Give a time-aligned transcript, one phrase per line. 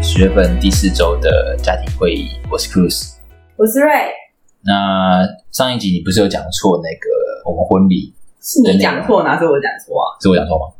[0.00, 3.14] 十月份第四周的家庭会议，我是 Cruz。
[3.56, 3.90] 我是瑞，
[4.62, 8.14] 那上一集你不是有讲错那个我们婚礼？
[8.40, 10.14] 是你讲错，哪是我讲错啊？
[10.22, 10.72] 是我讲错吗？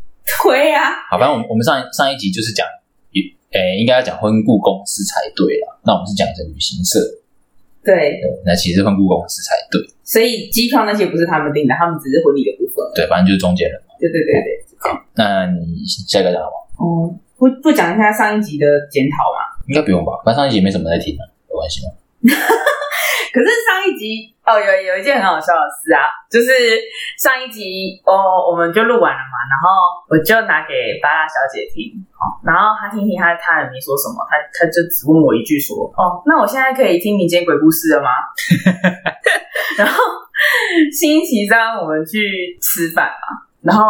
[0.45, 2.67] 对呀、好，反正我们我们上上一集就是讲，
[3.53, 5.77] 诶、应该要讲婚顾公司才对啦。
[5.85, 6.99] 那我们是讲成旅行社，
[7.85, 12.85] 对，对，那其实婚顾公司才对，所以机票那些不是他们订的，他们只是婚礼的部分。
[12.95, 13.95] 对，反正就是中间人嘛。
[13.99, 14.65] 对对对对，
[15.15, 16.57] 那你下一个讲好吗？
[16.79, 19.47] 哦、不不讲一下上一集的检讨吗？
[19.69, 21.93] 应该不用吧，反正上一集没什么在听啊，有关系吗？
[23.31, 26.49] 可是上一集哦，有有一件很好笑的事啊，就是
[27.21, 38.09] 上一集哦，我们就录完了嘛，然后我就拿给巴拉小姐听，哦，然后她听听她她也没说什么，她她就只问我一句说，哦，那我现在可以听民间鬼故事了吗？
[39.79, 40.03] 然后
[40.91, 43.85] 星期三我们去吃饭嘛，然后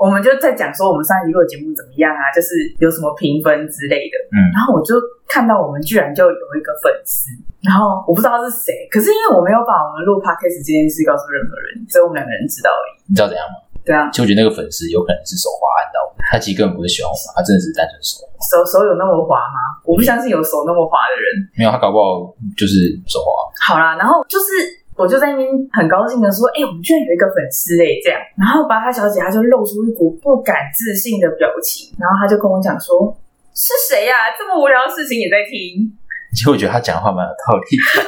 [0.00, 4.16] 我们就在讲说我们上一集录的节目怎么样啊，就是有什么评分之类的。
[4.32, 4.96] 嗯然后我就
[5.28, 7.28] 看到我们居然就有一个粉丝，
[7.60, 13.04] 然后我不知道是谁，可是因为我没有把我们录 podcast 这件事告诉任何人，所以我们两个人知道而已。
[13.04, 13.60] 你知道怎样吗？
[13.84, 18.32] 对啊，其实我觉得那个粉丝有可能是手滑按到我，他其实根本不是喜欢我，他真的是单纯手滑。
[18.40, 19.84] 手手有那么滑吗？
[19.84, 21.28] 我不相信有手那么滑的人。
[21.60, 23.28] 没有，他搞不好就是手滑。
[23.60, 28.20] 好啦，然后就是我就在那边很高兴的说，哎、我们居然有一个粉丝哎，这样。
[28.36, 33.16] 然后巴哈小姐她就露出一股不敢置信的表情，然后她就跟我讲说，
[33.56, 35.88] 是谁呀、这么无聊的事情也在听，
[36.36, 38.04] 其实我觉得他讲的话蛮有道理的。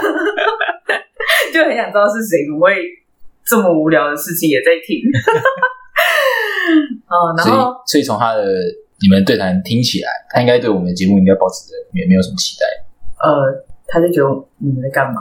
[1.52, 2.76] 就很想知道是谁，怎么会
[3.44, 5.00] 这么无聊的事情也在听。
[7.08, 8.44] 哦，然所以后，所以从他的
[9.00, 12.64] 你们的对谈听起来，他应该对我们的节目应该保持着也没有什么期待。
[13.20, 15.20] 呃，他就觉得你们在干嘛？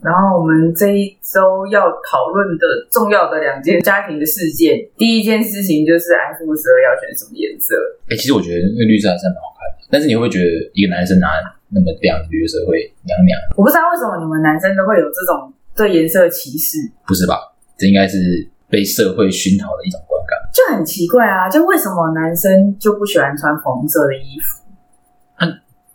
[0.00, 7.74] 然后我们这一周要讨论的重要的两件家庭的事件，第一件事情就是 F 十二要选什么颜色。
[8.08, 11.28] 哎、其实我觉得那个绿色还是蛮好看的，但是你会不会觉得一个男生拿
[11.68, 13.34] 那么亮的绿色会娘娘？
[13.56, 17.34] 我不知道为什么你们男生都会有这种对颜色歧视，不是吧？
[17.76, 18.18] 这应该是
[18.70, 20.38] 被社会熏陶的一种观感。
[20.54, 21.48] 就很奇怪啊！
[21.48, 24.62] 就为什么男生就不喜欢穿红色的衣服？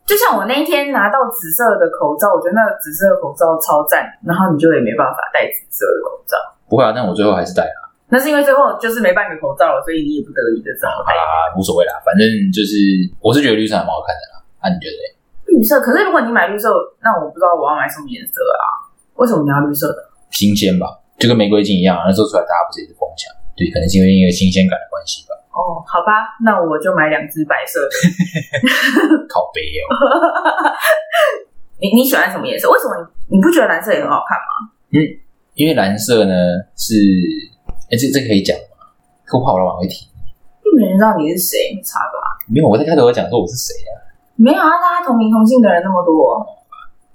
[0.04, 6.36] 嗯就像我那一天拿到紫色的口罩，我觉得那个紫色的口罩超赞，然后你就也没办法戴紫色的口罩。
[6.68, 7.80] 不会啊，但我最后还是戴了。
[8.12, 12.76] 那是因为最后就是没半个口罩了，所以你也不得已的只好戴好啦，无所谓啦，反正就是
[13.24, 14.44] 我是觉得绿色还蛮好看的啦。
[14.60, 15.04] 啊，你觉得嘞？
[15.48, 15.80] 绿色。
[15.80, 16.70] 可是如果你买绿色，
[17.00, 18.92] 那我不知道我要买什么颜色啊？
[19.16, 20.12] 为什么你要绿色的？
[20.36, 23.32] 新鲜吧，就跟玫瑰金一样，那时候出来大家不是也是疯抢？
[23.56, 25.34] 对，可能是因为一个新鲜感的关系吧。
[25.54, 27.94] 哦，好吧，那我就买两只白色的。
[29.30, 29.86] 靠背哦，
[31.80, 32.70] 你你喜欢什么颜色？
[32.72, 32.98] 为什么
[33.30, 34.74] 你你不觉得蓝色也很好看吗？
[34.92, 34.98] 嗯
[35.54, 36.34] 因为蓝色呢
[36.76, 36.98] 是，
[37.86, 38.90] 哎、这这可以讲吗？
[39.24, 40.10] 可我跑了往回提，
[40.66, 42.18] 又没人知道你是谁，你查吧？
[42.50, 44.02] 没有，我在开头有讲说我是谁啊。
[44.36, 46.42] 没有啊，大家同名同姓的人那么多，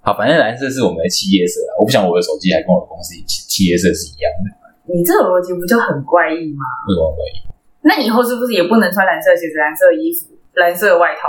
[0.03, 1.75] 好，反正蓝色是我们的企业色啦。
[1.81, 4.55] 我不想我的手机还跟我的公司企企业色是一样的，
[4.95, 6.63] 你这个逻辑不就很怪异吗？
[6.87, 7.43] 为什么可以？
[7.83, 11.29] 那以后是不是也不能穿蓝色鞋子、蓝色衣服、蓝色的外套？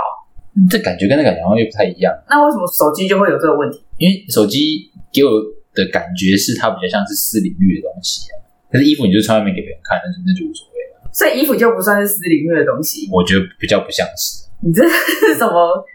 [0.68, 2.12] 这感觉跟那感觉好像又不太一样。
[2.28, 3.84] 那为什么手机就会有这个问题？
[3.98, 5.30] 因为手机给我
[5.72, 8.34] 的感觉是它比较像是私领域的东西啊，
[8.70, 11.10] 可是衣服你就穿外面给别人看，那就那就无所谓了。
[11.14, 13.08] 所以衣服就不算是私领域的东西。
[13.12, 15.54] 我觉得比较不像是你这是什么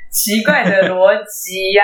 [0.10, 1.84] 奇怪的逻辑呀？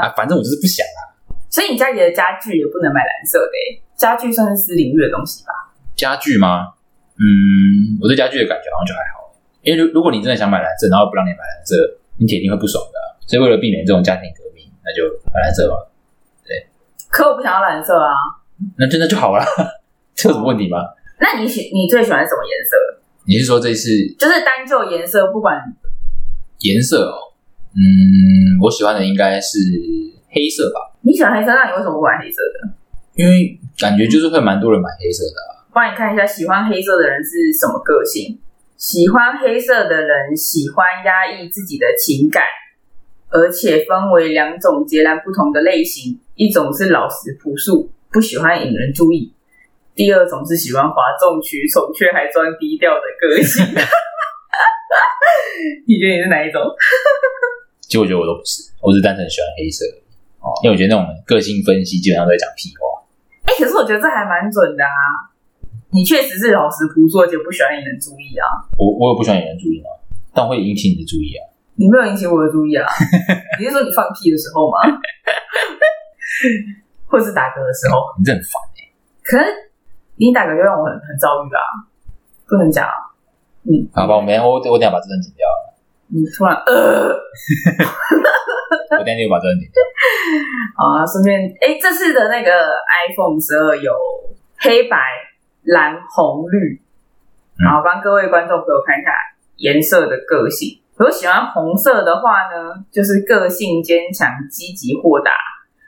[0.04, 1.16] 啊，反正我就是不想啊。
[1.48, 5.52] 所以你家里的家具也不能买蓝色的、欸，家具算是私领域的东西吧？
[5.96, 6.74] 家具吗？
[7.22, 9.30] 嗯，我对家具的感觉好像就还好，
[9.62, 11.78] 因为如如果你真的想买蓝色，然后不让你买蓝色，
[12.18, 15.86] 你铁定会不爽的啊、所以为了避免这种家庭革命，那就买蓝色吧。
[16.42, 16.66] 对
[17.08, 18.42] 可我不想要蓝色啊。
[18.78, 19.44] 那真的就好了，
[20.14, 20.78] 这有什么问题吗？
[21.20, 22.74] 那你喜你最喜欢什么颜色？
[23.24, 23.88] 你是说这次
[24.18, 25.62] 就是单就颜色，不管
[26.58, 27.14] 颜色哦？
[27.74, 29.58] 嗯，我喜欢的应该是
[30.28, 32.74] 黑色吧，你喜欢黑色，那你为什么不买黑色的？
[33.14, 38.38] 因为感觉就是会蛮多人买黑色的啊、帮你看一下，喜欢黑色的人是什么个性？
[38.76, 42.42] 喜欢黑色的人喜欢压抑自己的情感，
[43.30, 49.32] 而且分为两种截然不同的类型，一种是老实朴素，不喜欢引人注意；
[49.94, 53.64] 第二种是喜欢哗众取宠却还装低调的个性。
[55.86, 56.60] 你觉得你是哪一种？
[57.82, 59.86] 其实我觉得我都不是，我只是单纯喜欢黑色。
[60.42, 62.98] 哦因为我觉得那种个性分析基本上都在讲屁话。
[63.44, 65.30] 哎、可是我觉得这还蛮准的啊！
[65.92, 68.48] 你确实是老实朴素，而且不喜欢引人注意啊。
[68.78, 69.88] 我我也不喜欢引人注意啊，
[70.32, 71.44] 但会引起你的注意啊。
[71.74, 72.84] 你没有引起我的注意啊？
[73.60, 74.76] 你是说你放屁的时候吗？
[77.06, 78.14] 或是打嗝的时候？
[78.18, 78.80] 你这很烦哎、
[79.22, 79.44] 可是
[80.16, 81.60] 你打嗝就让我很很遭遇啊，
[82.48, 82.92] 不能讲啊。
[83.94, 85.76] 好吧，我没我我等下把这段剪掉了。
[86.08, 87.08] 你突然呃，
[88.98, 89.80] 我等下就把这个剪掉。
[90.76, 92.50] 好啊，顺便哎，这次的那个
[93.08, 93.92] iPhone 十二有
[94.58, 94.96] 黑白、
[95.62, 96.80] 蓝、红、绿，
[97.58, 99.10] 嗯然后帮各位观众朋友看一下
[99.56, 100.80] 颜色的个性。
[100.96, 105.30] 如果喜欢红色的话呢，就是个性坚强、积极豁达、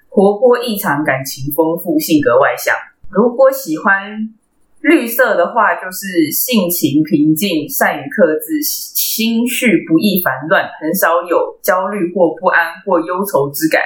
[0.08, 2.74] 活泼异常、感情丰富、性格外向。
[3.10, 4.30] 如果喜欢
[4.80, 13.80] 绿色的话，就是性情平静、善于克制、心绪不易烦乱，很少有焦虑或不安或忧愁之感。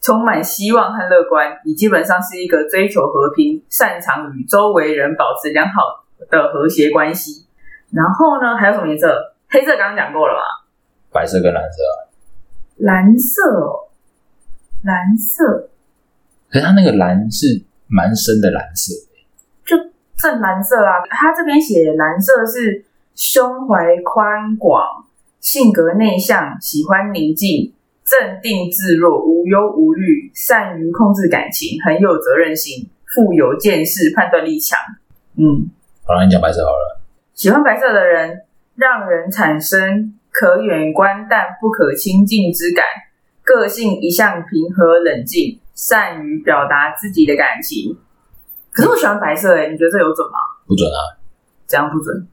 [0.00, 7.46] 充满希望和乐观，你基本上是一个追求和平、擅长与周围人保持良好的和谐关系。
[7.92, 9.34] 然后呢，还有什么颜色？
[9.48, 10.40] 黑色刚刚讲过了嘛？
[11.12, 11.92] 白色跟蓝色啊，
[12.76, 13.90] 蓝色哦，
[14.84, 15.68] 蓝色
[16.48, 18.94] 可是它那个蓝是蛮深的蓝色，
[19.66, 19.76] 就
[20.16, 21.02] 正蓝色啊。
[21.10, 25.04] 它这边写蓝色是胸怀宽广，
[25.40, 27.74] 性格内向，喜欢宁静。
[28.10, 34.76] 镇定自若，无忧无虑，善于控制感情，很有责任心，富有见识，判断力强。
[35.36, 35.70] 嗯，
[36.02, 37.00] 好了，你讲白色好了。
[37.34, 38.42] 喜欢白色的人，
[38.74, 42.84] 让人产生可远观但不可亲近之感。
[43.44, 47.96] 个性一向平和冷静，善于表达自己的感情。
[48.72, 50.38] 可是我喜欢白色诶、你觉得这有准吗？
[50.66, 51.14] 不准啊，
[51.68, 52.26] 这样不准。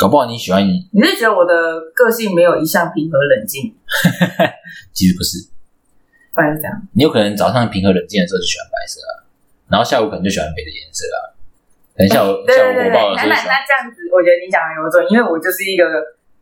[0.00, 1.52] 搞不好你喜欢，你你是觉得我的
[1.92, 3.68] 个性没有一向平和冷静，
[4.96, 5.36] 其实不是，
[6.32, 6.72] 不然是这样？
[6.96, 9.28] 你有可能早上平和冷静的时候就喜欢白色啊，
[9.68, 11.36] 然后下午可能就喜欢别的颜色啊。
[12.00, 15.84] 等下午 对下午火对对对，那那爆的时候就喜欢，那这样子，我觉得你讲的有准，因为我就是一个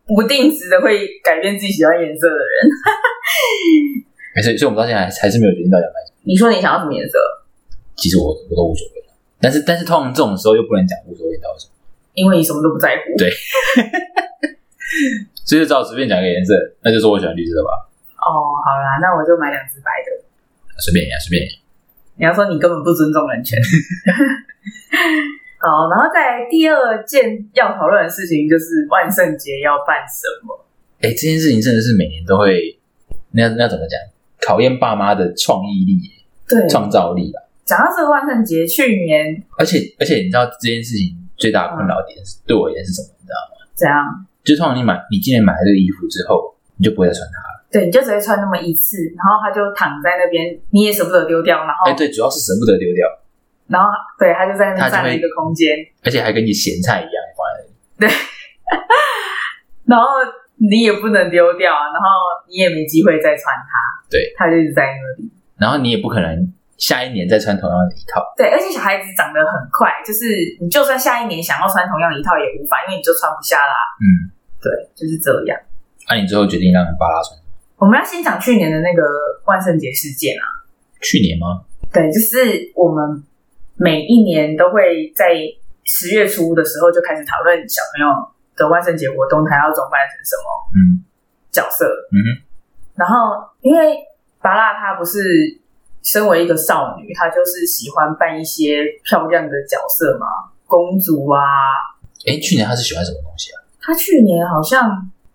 [0.06, 2.54] 不定时的会改变自己喜欢颜色的人。
[4.38, 6.22] 没事，所以我们到现在还还是没有决定到底要买什么。
[6.22, 7.18] 你说你想要什么颜色？
[7.98, 9.10] 其实我我都无所谓了，
[9.42, 11.74] 但是但是通常这种时候又不能讲无所谓，你知道为什么？
[12.14, 13.16] 因为你什么都不在乎。
[13.16, 13.30] 对
[15.44, 17.70] 所以就只好随便讲一个颜色，那就说我喜欢绿色吧，
[18.20, 20.24] 哦，好啦，那我就买两只白的。
[20.78, 21.52] 随便呀，随便呀。
[22.16, 23.58] 你要说你根本不尊重人权。
[25.60, 30.64] 好，然后再来第二件要讨论的事情就是万圣节要办什么？
[31.00, 32.78] 哎，这件事情真的是每年都会，
[33.32, 33.98] 那那怎么讲？
[34.40, 36.00] 考验爸妈的创意力、
[36.48, 37.40] 对，创造力吧。
[37.64, 43.08] 讲到这个万圣节，去年而且而且，你知道这件事情最大的困扰点是、对我而言是什么？
[43.20, 43.64] 你知道吗？
[43.74, 44.04] 怎样？
[44.44, 47.64] 就通常你买你今年买了这个衣服之后，你就不会再穿它了。
[47.70, 53.04] 对，你就只会穿那么一次，然后它就躺在那边，你也舍不得丢掉，然后，哎，对，主要是舍不得丢掉，
[53.68, 53.88] 然后
[54.18, 57.68] 对，它就在那占了一个空间，而且还跟你咸菜一样放在
[57.98, 58.14] 那里。
[59.84, 60.06] 然后
[60.56, 62.08] 你也不能丢掉，然后
[62.48, 65.30] 你也没机会再穿它，对，它就一直在那里。
[65.58, 68.24] 然后你也不可能下一年再穿同样的一套。
[68.36, 70.24] 对，而且小孩子长得很快，就是
[70.60, 73.74] 你就算下一年想要穿同样的一套也无法，因为你就穿不下啦。
[74.00, 74.32] 嗯，
[74.62, 75.58] 对，就是这样。
[76.08, 77.36] 那、你最后决定让巴拉穿？
[77.76, 79.02] 我们要先讲去年的那个
[79.44, 80.64] 万圣节事件啊。
[81.02, 81.62] 去年吗？
[81.92, 83.22] 对，就是我们
[83.76, 85.34] 每一年都会在
[85.84, 88.12] 十月初的时候就开始讨论小朋友
[88.56, 91.04] 的万圣节活动，他要装扮成什么嗯
[91.50, 91.86] 角色。
[92.12, 92.28] 嗯哼，
[92.96, 93.98] 然后，因为
[94.42, 95.20] 巴拉他不是
[96.10, 100.26] 身为一个少女，她就是喜欢扮一些漂亮的角色嘛，
[100.64, 101.40] 公主啊。
[102.26, 104.88] 哎，去年她是喜欢什么东西啊她去年好像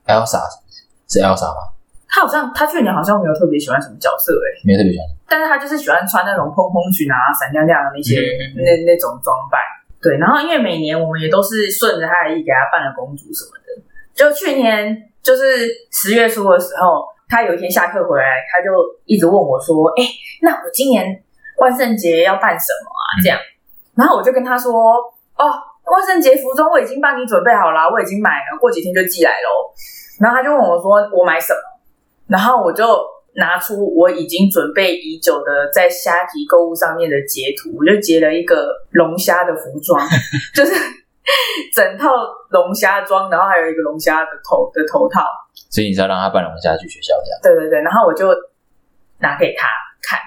[0.08, 0.42] ，？Elsa
[1.08, 1.70] 是 Elsa 吗？
[2.10, 5.06] 她好像，她去年好像没有特别喜欢什么角色诶、没有特别喜欢。
[5.30, 9.62] 但是她就是喜欢穿那种蓬蓬裙啊、闪亮亮的那些、嗯那那种装扮。
[10.02, 13.82] 对，然后因为每年我们也都是顺着她的意给她扮了公主什么的。
[14.14, 18.72] 就去年就是十月初的时候，她有一天下课回来，他就
[19.06, 20.04] 一直问我说：“哎、
[20.42, 21.24] 那我今年
[21.58, 23.40] 万圣节要扮什么啊？”这样，
[23.96, 24.72] 然后我就跟他说
[25.38, 25.44] ：“哦，
[25.86, 29.74] 万圣节服装我已经帮你准备好了，我已经买了，过几天就寄来喽。”
[30.22, 31.60] 然后他就问我说：“我买什么？”
[32.30, 32.86] 然后我就
[33.36, 40.00] 拿出我已经准备已久的在虾皮购物上面的截图，我就截了一个龙虾的服装，
[40.54, 40.72] 就是
[41.74, 42.10] 整套
[42.52, 45.26] 龙虾装，然后还有一个龙虾的头的头套，
[45.74, 47.40] 所以你是要让他扮龙虾去学校这样？
[47.42, 48.30] 对对对，然后我就
[49.18, 49.66] 拿给他
[50.06, 50.22] 看，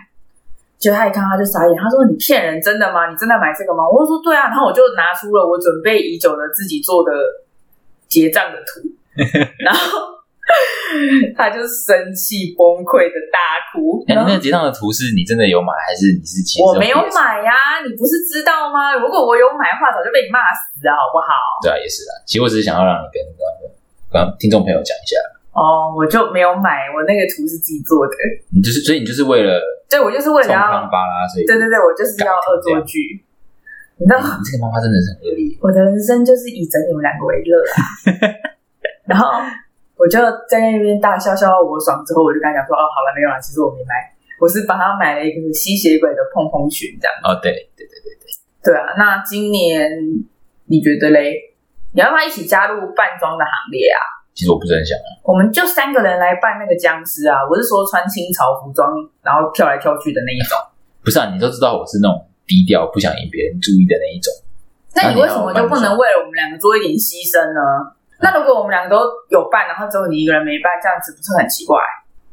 [0.77, 3.07] 结果他一看他就傻眼，他说：“你骗人，真的吗？
[3.07, 7.15] 你真的买这个吗？”我就说：“对啊。”然后我就拿出了我准备已久的自己做的
[8.09, 8.83] 结账的图，
[9.63, 10.19] 然后
[11.39, 13.39] 他就生气崩溃的大
[13.71, 18.99] 哭，哎，然后那个结账的图是你真的有买，还是你是其实我没有买呀、你不是知道吗？
[18.99, 21.31] 如果我有买的话，早就被你骂死了，好不好？
[21.63, 22.19] 对啊，也是啊。
[22.27, 23.23] 其实我只是想要让你跟
[24.39, 25.19] 听众朋友讲一下，
[25.57, 28.13] 哦，我就没有买，我那个图是自己做的，
[28.53, 29.57] 你就是所以你就是为了
[29.89, 33.25] 对我就是为了要，康巴拉，所以对对对，我就是要恶作剧。
[33.97, 35.57] 你知道，你这个妈妈真的是很恶劣。
[35.65, 37.81] 我的人生就是以整你们两个为乐啊。
[39.09, 39.41] 然后
[39.97, 48.29] 我就在那边大笑笑我爽之后，我就跟他讲说：“哦，好了，没有了，其实我没买，我是帮他买了一个吸血鬼的碰碰裙这样。”哦，对对对对对，
[48.61, 49.89] 对啊，那今年
[50.67, 51.57] 你觉得嘞？
[51.95, 54.05] 你要不要一起加入扮装的行列啊？
[54.37, 55.17] 其实我不是很想啊。
[55.25, 57.41] 我们就三个人来扮那个僵尸啊！
[57.49, 58.85] 我是说穿清朝服装，
[59.25, 60.53] 然后跳来跳去的那一种。
[61.01, 64.29] 不是啊，你都知道我是那种低调、不想引别人注意的那一种。
[64.93, 67.97] 那你为什么就不能为了我们两个做一点牺牲呢？
[68.21, 71.81] 那如果我们两个都有扮，然后只有你一个人没扮，这样子不是很奇怪？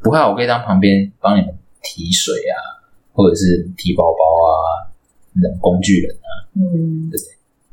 [0.04, 2.84] 不会，我可以当旁边帮你们提水啊，
[3.16, 4.92] 或者是提包包啊，
[5.40, 6.52] 那种工具人啊。
[6.60, 7.16] 嗯，对。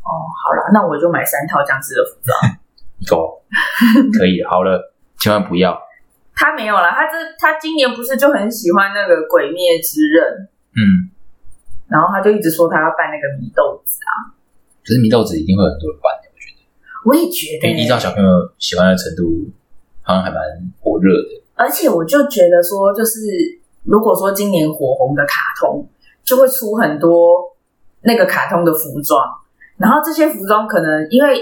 [0.06, 2.34] 哦，好了，那我就买三套僵尸的服装。
[3.08, 3.42] 够，
[4.18, 5.78] 可以，好了， 千万不要。
[6.34, 10.24] 他没有了，他这他今年不是就很喜欢那个《鬼灭之刃》？
[10.72, 11.10] 嗯，
[11.88, 14.32] 然后他就一直说他要扮那个祢豆子啊。
[14.82, 16.58] 可是祢豆子一定会很多人扮的，我觉得。
[17.04, 18.28] 我也觉得，因为依照小朋友
[18.58, 19.50] 喜欢的程度，
[20.02, 20.40] 好像还蛮
[20.80, 21.42] 火热的。
[21.56, 23.20] 而且我就觉得说，就是
[23.84, 25.86] 如果说今年火红的卡通，
[26.24, 27.52] 就会出很多
[28.02, 29.20] 那个卡通的服装。
[29.76, 31.38] 然后这些服装可能因为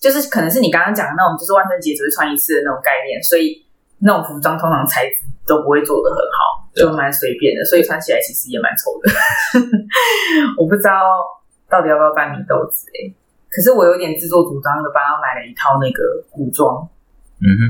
[0.00, 3.66] 就是可能是你刚刚讲的那种，就是万圣节只会穿一次的那种概念，所以
[3.98, 9.10] 那种服装通常材质都不会做的很好，就蛮随便的，所以穿起来其实也蛮丑的。
[10.56, 11.02] 我不知道
[11.68, 13.10] 到底要不要扮米豆子哎，
[13.50, 16.86] 可是我有点自作主张的帮他买了一套那个古装。
[17.42, 17.60] 嗯哼，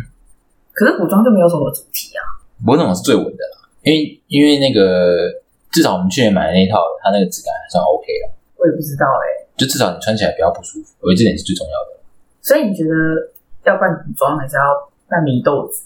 [0.72, 2.20] 可是古装就没有什么主题啊。
[2.60, 5.32] 不过那种是最稳的啦，因为因为那个
[5.72, 8.36] 至少我们去年买的那一套，它那个质感还算 OK 了。
[8.56, 9.48] 我也不知道哎。
[9.58, 11.97] 就至少你穿起来比较不舒服，我觉得这点是最重要的。
[12.40, 13.32] 所以你觉得
[13.64, 14.62] 要扮古装还是要
[15.08, 15.84] 扮祢豆子？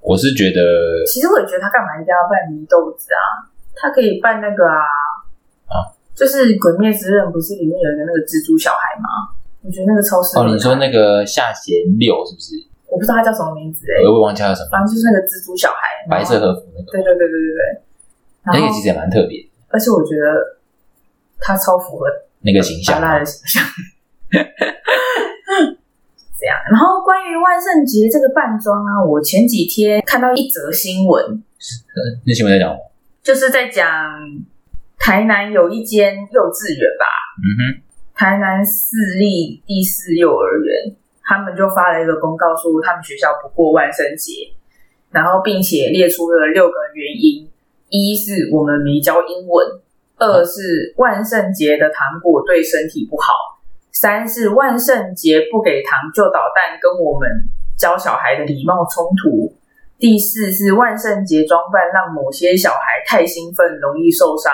[0.00, 0.60] 我是觉得，
[1.06, 3.50] 其实我也觉得他干嘛一定要扮祢豆子啊？
[3.74, 4.80] 他可以扮那个啊
[5.66, 9.34] 啊，就是《鬼灭之刃》不是里面有一个那个蜘蛛小孩吗？
[9.66, 10.44] 我觉得那个超适合。
[10.44, 12.54] 哦，你说那个夏贤六是不是？
[12.86, 16.92] 我不知道他叫什么名字哎，我也忘记叫什么，反正就是那个蜘蛛小孩，白色和服那个。
[16.92, 17.60] 对对对对对对，
[18.46, 19.44] 那个其实也蛮特别。
[19.68, 20.56] 而且我觉得
[21.40, 22.06] 他超符合。
[22.40, 23.64] 那个形象，的形象，
[26.38, 26.56] 这样。
[26.70, 31.42] 然后关于万圣节这个扮装啊，我前几天看到一则新闻，
[32.26, 32.76] 那新闻在讲？
[33.22, 33.86] 就是在讲
[34.98, 37.06] 台南有一间幼稚园吧，
[37.42, 37.60] 嗯哼，
[38.14, 44.54] 台南市立第四幼儿园，他们就发了一个公告，说他们学校不过万圣节，
[45.10, 47.50] 然后并且列出了六个原因，
[47.88, 49.80] 一是我们没教英文。
[50.18, 53.55] 二是万圣节的糖果对身体不好，
[53.98, 57.30] 三是万圣节不给糖就捣蛋，跟我们
[57.78, 59.56] 教小孩的礼貌冲突。
[59.98, 64.52] 第四是万圣节装扮让某些小孩太兴奋，容易受伤。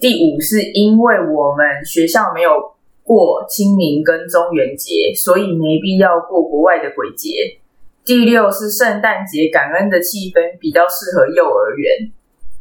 [0.00, 2.74] 第五是因为我们学校没有
[3.04, 7.60] 过清明跟中元节，所以没必要过国外的鬼节。
[8.04, 12.10] 第六是圣诞节感恩的气氛比较适合幼儿园。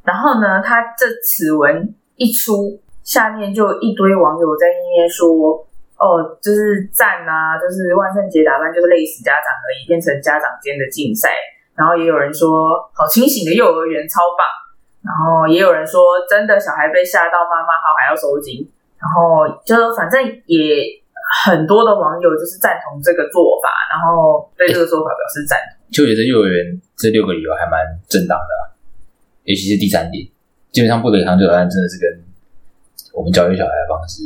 [0.04, 5.60] 然后呢，他这此文一出，下面就一堆网友在那边说
[6.00, 11.30] ：“哦，就是赞啊，就是万圣节打扮就是累死家长而已，变成家长间的竞赛。”
[11.76, 14.46] 然后也有人说：“好清醒的幼儿园，超棒。”
[15.04, 18.64] 然后也有人说：“真的，小孩被吓到，妈妈好还要收紧。”
[18.96, 20.86] 然后就反正也
[21.44, 25.84] 很多的网友就是赞同这个做法，然后对这个做法表示赞同。
[25.92, 28.52] 就觉得幼儿园这六个理由还蛮正当的。
[29.44, 30.24] 尤其是第三点，
[30.72, 32.08] 基本上不得糖就好像真的是跟
[33.12, 34.24] 我们教育小孩的方式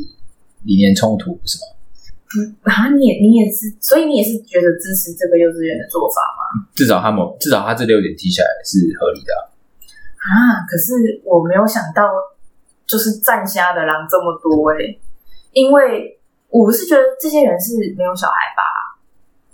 [0.64, 1.66] 理念冲突，不是吗？
[2.62, 6.68] 不啊，你也你也是，所以你也是觉得支持这个幼稚园的做法吗？
[6.76, 9.32] 至少他们至少他这六点提起来是合理的
[10.20, 10.62] 啊。
[10.68, 12.12] 可是我没有想到，
[12.86, 14.94] 就是站虾的狼这么多哎，
[15.54, 16.20] 因为
[16.50, 18.62] 我是觉得这些人是没有小孩吧？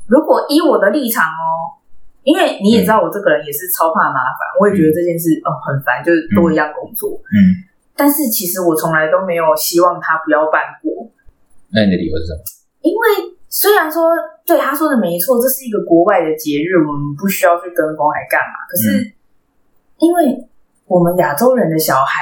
[0.08, 1.80] 如果以我的立场哦。
[2.24, 7.20] 因为你也知道我这个人也是超怕麻烦，我也觉得这件事哦很烦，就是多一样工作。
[7.20, 7.36] 嗯，
[7.96, 11.10] 但是其实我从来都没有希望他不要办过。
[11.72, 12.40] 那你的理由是什么？
[12.82, 14.12] 因为虽然说
[14.46, 18.66] 对他说的没错，这是一个国外的节日，我们不需要去跟风来干嘛。
[18.70, 19.14] 可是
[20.00, 20.48] 因为
[20.88, 22.22] 我们亚洲人的小孩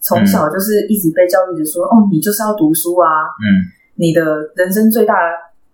[0.00, 3.08] 从小就是一直被教育着说，哦，你就是要读书啊，
[3.40, 3.46] 嗯，
[3.96, 4.22] 你的
[4.56, 5.14] 人生最大。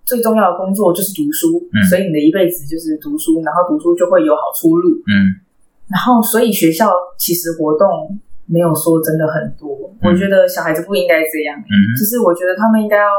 [0.08, 4.88] 最重要的工作就是读书，所以你的一辈子就是读书，然后读书就会有好出路。
[5.04, 5.36] 嗯，
[5.86, 7.86] 然后所以学校其实活动
[8.48, 9.68] 没有说真的很多，
[10.02, 11.54] 我觉得小孩子不应该这样。
[11.60, 13.12] 嗯，就是我觉得他们应该要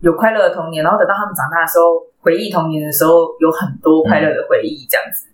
[0.00, 4.84] 有快乐的童年，然后等到他们长大的时候，回忆童年的时候有很多快乐的回忆。
[4.90, 5.28] 这样子，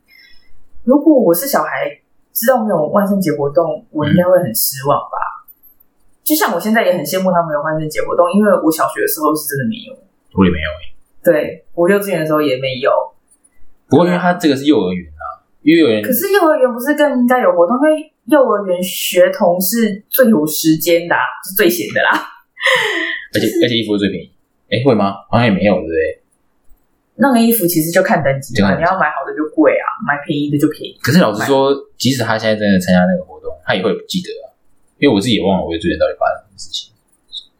[0.84, 1.88] 如果我是小孩，
[2.32, 5.16] 知道没有万圣节活动，我应该会很失望吧。
[6.22, 9.96] 就像我现在也很羡慕他们有万圣节活动，因为我小学的时候是真的没有。
[10.36, 10.68] 我也没有
[11.22, 12.90] 对我幼稚园的时候也没有。
[13.88, 15.13] 不不过因为他这个是幼儿园啊，
[15.64, 17.74] 因为幼儿园可是幼儿园不是更应该有活动？
[17.80, 22.12] 因为幼儿园学童是最有时间的、啊，是最闲的啦。
[23.34, 24.30] 而且而且衣服是最便宜，
[24.70, 25.24] 哎会吗？
[25.28, 26.22] 好像也没有，对不对？
[27.16, 30.96] 那个衣服其实就看等级嘛，就看等级你要买好的就贵啊，买便宜的就便宜。
[31.02, 34.52] 可是老实说，即使他现在真的参加那个活动，他也会不记得啊，
[34.98, 36.93] 因为我自己也忘了我幼稚园到底发生什么事情。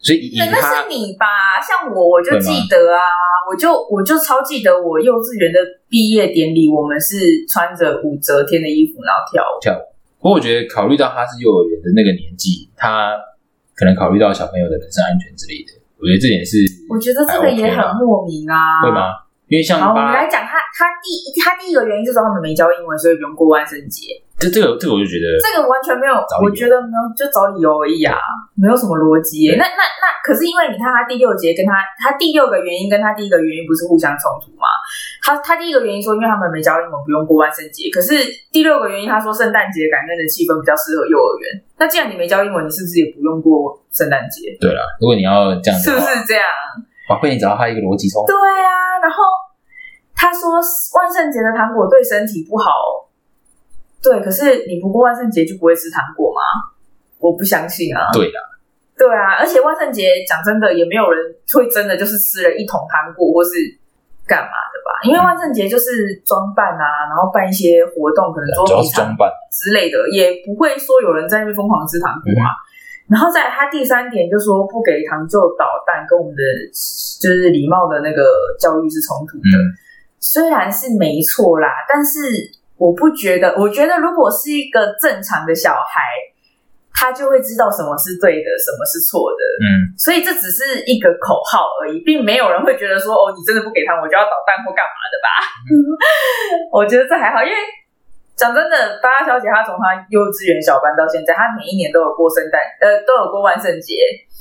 [0.05, 1.27] 所以以那那他是你吧？
[1.65, 3.01] 像我，我就记得啊，
[3.49, 5.59] 我就我就超记得我幼稚园的
[5.89, 7.17] 毕业典礼，我们是
[7.49, 9.57] 穿着武则天的衣服然后跳舞。
[9.65, 9.83] 跳舞，
[10.21, 13.17] 不过我觉得考虑到他是幼儿园的那个年纪，他
[13.75, 16.61] 可能考虑到小朋友的人身安全之类的，我觉得这点是
[16.93, 18.85] 我觉得这个也很莫名啊。
[18.85, 18.93] 会？
[18.93, 19.25] 吗？
[19.49, 24.21] 因为像好，我们来讲他他第他第一个原因就是他们没教英文，所以不用过万圣节。
[24.39, 28.19] 这这个这个我就觉得这个完全没有我觉得没有，就找理由而已啊，
[28.59, 34.67] 没有什么逻辑那那那，可是因为你看他第六节跟他他第六个原因跟他第一个原因不是互相冲突吗？
[35.23, 37.89] 他他第一个原因说，因为他们没教英文，不用过万圣节。
[37.89, 38.13] 可是
[38.53, 41.63] 第六个原因他说圣诞节感恩的气氛比较适合幼儿园。
[41.79, 44.53] 那既然你没教英文，你是不是也不用过圣诞节？
[44.61, 46.45] 对了，如果你要这样子是不，是这样？
[47.09, 49.17] 哇，被你找到他一个逻辑冲突对，啊，然后
[50.15, 50.59] 他说
[50.99, 52.73] 万圣节的糖果对身体不好，
[54.05, 56.45] 对，可是你不过万圣节就不会吃糖果吗？
[57.19, 58.13] 我不相信啊。
[58.13, 58.41] 对啦，
[58.99, 61.17] 对啊，而且万圣节讲真的，也没有人
[61.55, 63.51] 会真的就是吃了一桶糖果或是
[64.29, 65.01] 干嘛的吧？
[65.09, 72.53] 因为万圣节就是装扮啊，然后办一些活动，可能捉主要是装扮，之类的，也不会说有人在那边疯狂吃糖果啊。
[73.09, 76.43] 然后再来他第三点就说不给糖就捣蛋，跟我们的
[77.21, 78.21] 就是礼貌的那个
[78.59, 79.57] 教育是冲突的。
[79.57, 79.65] 嗯，
[80.21, 82.21] 虽然是没错啦，但是
[82.77, 86.03] 我不觉得，我觉得如果是一个正常的小孩，
[86.95, 89.43] 他就会知道什么是对的，什么是错的。
[89.63, 95.29] 嗯，所以这只是一个口号而已，并没有人会觉得说哦，你真的不给他，我就要捣蛋或干嘛的吧？
[96.73, 97.57] 我觉得这还好，因为
[98.35, 103.95] 讲真的，巴拉小姐她从她幼稚园小班到现在，她每一年都有过圣诞，呃，都有过万圣节，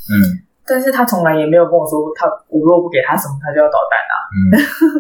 [0.10, 4.16] 嗯但是她从来也没有跟我说，她我如果不给她什么，她就要捣蛋啊。
[4.32, 4.42] 嗯，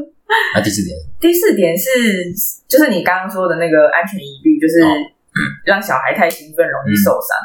[0.56, 1.89] 那第四点，第四点是，
[2.67, 4.89] 就是你刚刚说的那个安全疑虑，就是哦
[5.65, 7.38] 让小孩太兴奋容易受伤。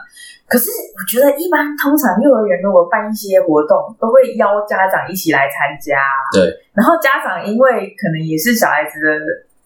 [0.46, 6.00] 可是我觉得，一般通常幼儿园如果办一些活动，都会邀家长一起来参加。
[6.32, 9.08] 对，然后家长因为可能也是小孩子的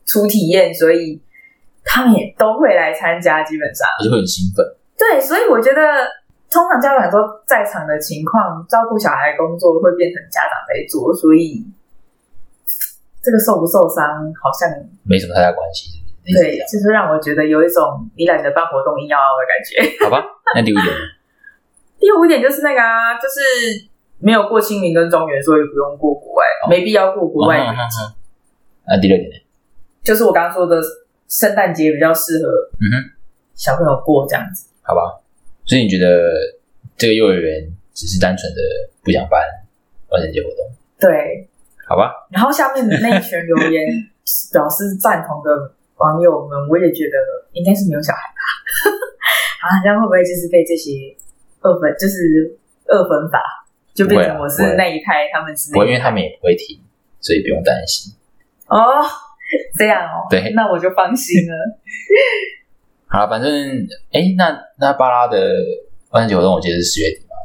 [0.05, 1.21] 初体验，所以
[1.85, 3.43] 他们也都会来参加。
[3.45, 4.67] 基本上，我就会很兴奋。
[4.99, 5.81] 对，所以我觉得。
[6.53, 11.65] 通常家长都在场的情况，照顾小孩工作会变成家长在做，所以
[13.23, 14.03] 这个受不受伤
[14.35, 14.69] 好像
[15.05, 20.05] 没什么太大关系，对，就是让我觉得有一种你懒得办活动硬要凹的感觉。
[20.05, 20.23] 好吧？
[20.55, 21.01] 那第五点呢，
[21.99, 23.87] 第五点就是那个啊，就是
[24.19, 27.59] 没有过清明跟中原，所以不用过国外，没必要过国外。
[27.59, 28.15] 哦哦哦哦
[28.85, 29.37] 那第六点呢？
[30.03, 30.83] 就是我刚刚说的，
[31.29, 32.51] 圣诞节比较适合
[32.83, 32.95] 嗯哼，
[33.55, 34.69] 小朋友过这样子。
[34.83, 35.23] 好吧。
[35.65, 36.21] 所以你觉得
[36.97, 38.61] 这个幼儿园只是单纯的
[39.05, 39.41] 不想办
[40.11, 40.59] 万圣节活动？
[40.99, 41.49] 对，
[41.93, 42.09] 好吧？
[42.33, 43.85] 然后下面的那一群留言
[44.53, 45.53] 表示赞同的
[45.97, 47.17] 网友们，我也觉得
[47.53, 48.41] 应该是没有小孩吧。
[49.61, 51.15] 啊，这样会不会就是被这些
[51.61, 52.57] 二分，就是
[52.89, 53.39] 二分法，
[53.93, 56.81] 就变成我是那一派，他们是不会，因为他们也不会停，
[57.21, 58.13] 所以不用担心。
[58.69, 59.05] 哦，
[59.77, 61.55] 这样哦，对那我就放心了。
[63.07, 63.53] 好了，反正
[64.11, 65.39] 哎，那那巴拉的
[66.11, 67.37] 万圣节活动，我记得是十月底嘛。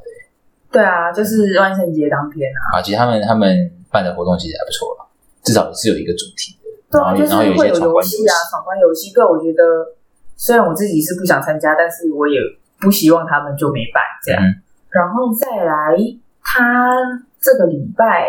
[0.71, 5.01] 对啊，就是万圣节当天啊，啊，其实他们他们办的活动其实还不错啦，
[5.41, 9.09] 至少是有一个主题的，对啊，就是会有游戏戏啊，闯关游戏。
[9.09, 9.63] 对，我觉得
[10.37, 12.37] 虽然我自己是不想参加，但是我也
[12.79, 14.37] 不希望他们就没办这样。
[14.43, 15.97] 嗯然后再来，
[16.41, 16.95] 他
[17.41, 18.25] 这个礼拜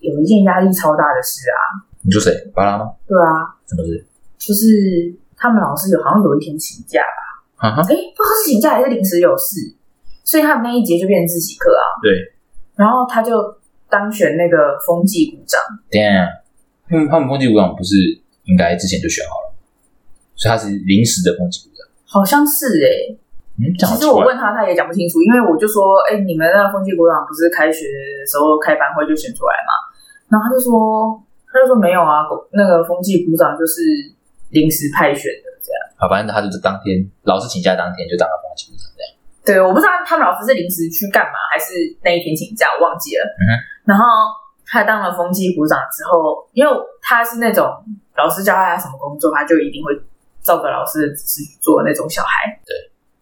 [0.00, 2.32] 有一件压力超大的事啊，你说谁？
[2.52, 2.90] 巴拉吗？
[3.06, 4.04] 对啊，什么事？
[4.36, 9.76] 就是他们老师有好像有一天请假吧，啊哈，哎，不知道是请假还是临时有事，
[10.24, 11.84] 所以他们那一节就变成自习课啊。
[12.02, 12.12] 对，
[12.74, 13.56] 然后他就
[13.92, 15.60] 当选那个风纪股长。
[15.92, 16.24] 等一下，
[16.88, 17.92] 他们他们风纪股长不是
[18.48, 19.52] 应该之前就选好了，
[20.34, 21.84] 所以他是临时的风纪股长。
[22.08, 23.12] 好像是哎、
[23.60, 23.68] 嗯。
[23.76, 29.72] 其实我问他，他也讲不清楚，因为我就说，哎、你们那个风纪股长不是开学的时候开班会就选出来嘛？
[30.32, 31.20] 然后他就说，
[31.52, 32.24] 他就说没有啊，
[32.56, 33.84] 那个风纪股长就是
[34.50, 35.78] 临时派选的这样。
[36.00, 39.12] 好，反正他就是当天老师请假当天就当了风纪股长这样。
[39.44, 41.74] 对，我不知道他们老师是临时去干嘛，还是
[42.04, 43.24] 那一天请假，我忘记了。
[43.26, 43.52] 嗯哼
[43.84, 44.04] 然后
[44.66, 47.66] 他当了风纪股长之后，因为他是那种
[48.16, 49.92] 老师教他什么工作，他就一定会
[50.42, 52.58] 照着老师的指示去做的那种小孩。
[52.64, 52.74] 对。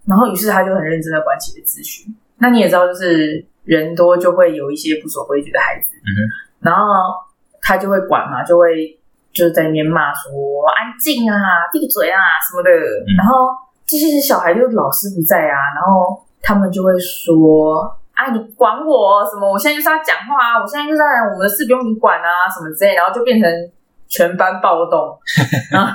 [0.06, 2.10] 然后于是他就很认真的管起了秩序。
[2.38, 5.88] 那你也知道，就是人多就会有一些不守规矩的孩子。
[5.96, 6.20] 嗯哼。
[6.60, 6.84] 然后
[7.60, 8.98] 他就会管嘛，就会
[9.32, 10.30] 就在那边骂说
[10.76, 12.18] 安静啊，闭嘴啊
[12.48, 12.70] 什么的。
[13.16, 13.48] 然后
[13.86, 19.48] 这些小孩就老师不在啊，然后他们就会说啊，你管我什么？
[19.48, 21.00] 我现在就是要讲话啊，我现在就是
[21.32, 22.94] 我们的事不用你管啊，什么之类。
[22.94, 23.48] 然后就变成
[24.08, 25.16] 全班暴动。
[25.72, 25.88] 然后，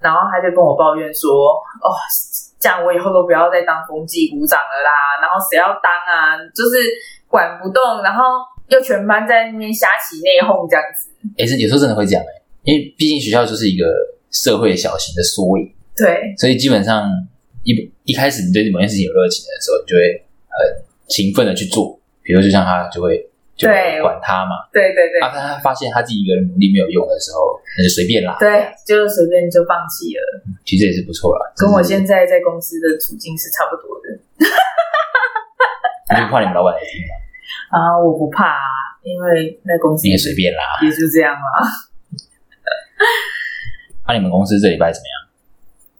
[0.00, 1.88] 然后他就跟我抱怨说，哦，
[2.60, 5.16] 这样我以后都不要再当风纪鼓掌了啦。
[5.22, 6.36] 然后谁要当啊？
[6.54, 6.76] 就是
[7.26, 8.22] 管不动，然后。
[8.66, 11.08] 又全班在那边瞎起内讧，这样子。
[11.36, 13.86] 也是有时候真的会这样哎，因为毕竟学校就是一个
[14.32, 15.72] 社会小型的缩影。
[15.96, 16.34] 对。
[16.36, 17.06] 所以基本上
[17.62, 17.70] 一
[18.02, 20.02] 一开始你对某件事情有热情的时候，你就会
[20.50, 21.98] 很勤奋的去做。
[22.22, 23.22] 比如就像他就会
[23.56, 23.68] 就
[24.02, 24.66] 管他嘛。
[24.72, 25.20] 对对对。
[25.20, 28.36] 啊，但他发现他自己一个人努力没有用的时候，那就随便啦。
[28.38, 30.42] 对，就是随便就放弃了。
[30.64, 34.18] 其实也是不错啦，跟我现在在公司的处境是差不多的。
[36.14, 37.14] 你就怕你们老板来听吗？
[37.70, 38.62] 啊，我不怕，啊，
[39.02, 41.62] 因为那公司你也随便啦，也就这样啦。
[44.06, 45.14] 那 你们公司这礼拜怎么样？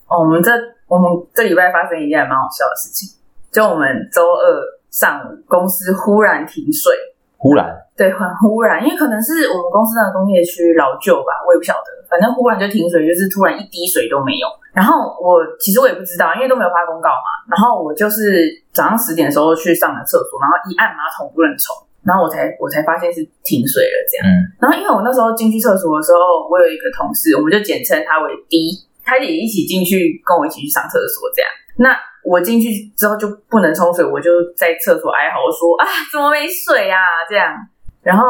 [0.07, 0.51] 哦，我们这
[0.87, 3.19] 我们这礼拜发生一件蛮好笑的事情，
[3.51, 6.92] 就我们周二上午公司忽然停水，
[7.37, 14.46] 忽然对，很忽然，因为可能是我们公司那个工业区老旧吧，我也不晓得，反正忽然就停水，就是突然一滴水都没有。
[14.77, 17.29] 然后我其实我也不知道，因为都没有发公告嘛。
[17.49, 21.72] 然后我就是早上十点的时候去上了厕所，然后一按马桶不能冲，
[22.05, 24.29] 然后我才我才发现是停水了这样。
[24.61, 31.49] 然后因为我那时候进去厕所的时候，我有一个同事，我们就简称他为 D，他也一起进去跟我一起去上厕所这样。
[31.81, 31.96] 那
[32.27, 36.99] 我进去之后就不能冲水，我就在厕所哀嚎说啊，怎么没水啊
[37.31, 37.55] 这样。
[38.03, 38.25] 然后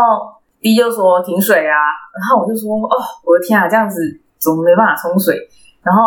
[0.61, 1.77] D 就说停水啊，
[2.13, 4.01] 然后我就说哦，我的天啊，这样子
[4.39, 5.49] 怎么没办法冲水？
[5.83, 6.03] 然后。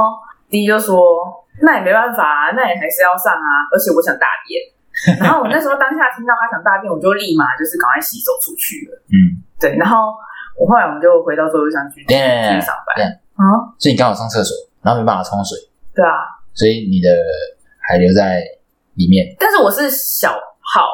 [0.50, 0.98] D 就说，
[1.62, 4.58] 那也没办法啊，那也还是要上啊，而且我想大便。
[5.22, 8.98] 然后我那时候当下听到他想大便，我就立马就是赶快洗手出去了。
[9.14, 9.78] 嗯，对。
[9.78, 10.10] 然后
[10.58, 12.98] 我后来我们就回到座位上去继续上班。
[13.38, 15.54] 啊，所以你刚好上厕所，然后没办法冲水。
[15.94, 16.26] 对啊。
[16.58, 17.14] 所以你的
[17.90, 18.38] 还留在
[18.94, 19.26] 里面。
[19.40, 20.30] 但是我是小
[20.62, 20.86] 号，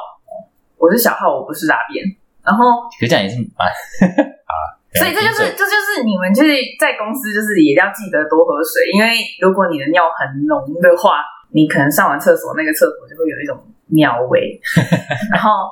[0.79, 1.99] 我是小号，我不是大便。
[2.39, 3.67] 然后，其实这样也是蛮
[4.47, 4.53] 啊。
[4.95, 9.11] 所以这就是，这就是你们就是在公司，就是也要记得多喝水，因为
[9.43, 11.19] 如果你的尿很浓的话，
[11.51, 13.59] 你可能上完厕所那个厕所就会有一种
[13.91, 14.55] 尿味。
[15.35, 15.67] 然后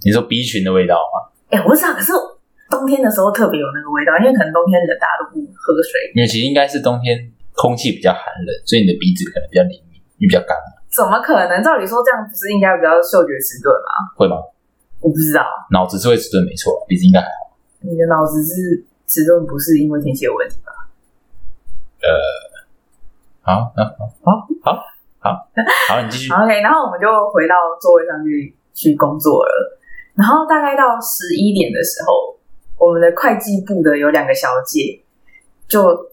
[0.00, 1.28] 你说 B 群的味道吗？
[1.52, 2.12] 哎，我不知道，可是
[2.70, 5.98] 冬天的时候特别有那个味道，因为可能冬天冷，大家都不喝水。
[6.14, 7.18] 因为其实应该是冬天
[7.52, 9.76] 空气比较寒冷，所以你的鼻子可能比较灵
[10.18, 10.76] 敏，你比较干嘛？
[10.90, 11.62] 怎么可能？
[11.62, 13.90] 照理说这样不是应该比较嗅觉迟钝吗？
[14.18, 14.36] 会吗？
[15.00, 17.54] 我不知道，脑子是会迟钝，没错，鼻子应该还好。
[17.80, 20.72] 你的脑子是迟钝，不是因为天气有问题吧？
[22.02, 22.08] 呃，
[23.42, 23.84] 好，好，
[24.24, 24.72] 好，好，
[25.20, 25.46] 好，
[25.88, 26.32] 好，你继续。
[26.32, 29.78] OK，然后我们就回到座位上去去工作了。
[30.14, 32.36] 然后大概到十一点的时候，
[32.76, 35.00] 我们的会计部的有两个小姐
[35.68, 36.10] 就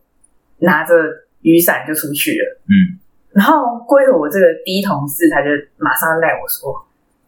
[0.60, 0.94] 拿着
[1.42, 2.62] 雨伞就出去了。
[2.66, 3.02] 嗯，
[3.36, 6.72] 然后归我这个第一同事，他就马上赖我说：“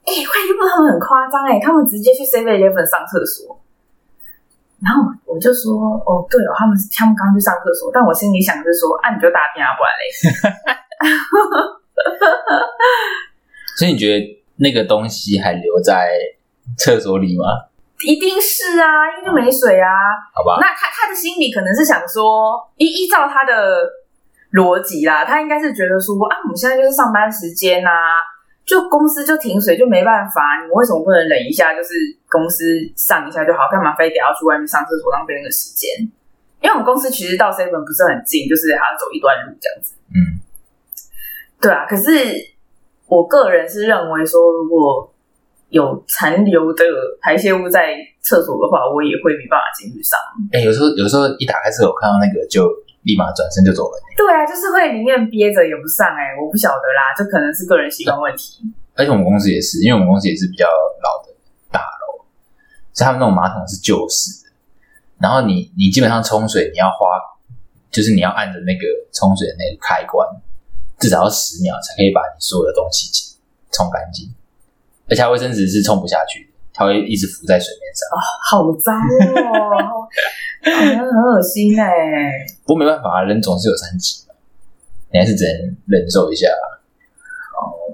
[0.07, 3.59] 哎，会计部他们很夸张哎，他们直接去 Seven Eleven 上厕所。”
[4.79, 10.07] 然后我就说，哦，对哦，他们他们刚去上厕所，但我心里想是说，啊，你就大便啊，不然嘞。
[13.77, 16.07] 所以你觉得那个东西还留在
[16.77, 17.67] 厕所里吗？
[18.05, 19.89] 一定是啊，因为就没水啊。
[20.33, 20.55] 好吧。
[20.61, 23.83] 那他他的心里可能是想说，依依照他的
[24.51, 27.91] 逻辑啦，他应该是觉得说，啊，我们现在就是上班时间呐。
[28.67, 31.73] 就公司就停水就没办法，你们为什么不能忍一下？
[31.73, 31.95] 就是
[32.27, 32.65] 公司
[32.97, 35.87] 上一下就好，干嘛非得要去外面上厕所浪费那个时间？
[36.59, 39.95] 因为我们公司其实到 seven 不是很近，就是还要走一段路这样子。
[40.11, 40.19] 嗯，
[41.61, 41.85] 对啊。
[41.87, 42.11] 可是
[43.07, 45.13] 我个人是认为说，如果
[45.69, 46.83] 有残留的
[47.21, 50.19] 排泄物在厕所的话，我也会没办法进去上。
[50.51, 52.67] 哎，有时候有时候一打开厕所看到那个就。
[53.07, 53.95] 立马转身就走了。
[54.19, 58.67] 对啊，就是会里面憋着也不上哎，我不晓得啦，就可能是个人习惯问题。
[58.99, 61.31] 而且我们公司也是，因为我们公司也是比较老的
[61.71, 62.19] 大楼，
[62.91, 64.51] 所以他们那种马桶是旧式的。
[65.21, 67.15] 然后你你基本上冲水，你要花，
[67.89, 70.27] 就是你要按着那个冲水的那个开关，
[70.99, 73.37] 至少要十秒才可以把你所有的东西
[73.71, 74.27] 冲干净。
[75.09, 78.09] 而且卫生纸是冲不下去的，它会一直浮在水面上。
[78.11, 78.93] 啊，好脏
[79.53, 80.03] 哦！
[80.63, 84.33] 好像很恶心哎，不过没办法啊，人总是有三级嘛，
[85.13, 86.47] 你还是只能忍受一下。
[87.55, 87.93] 哦，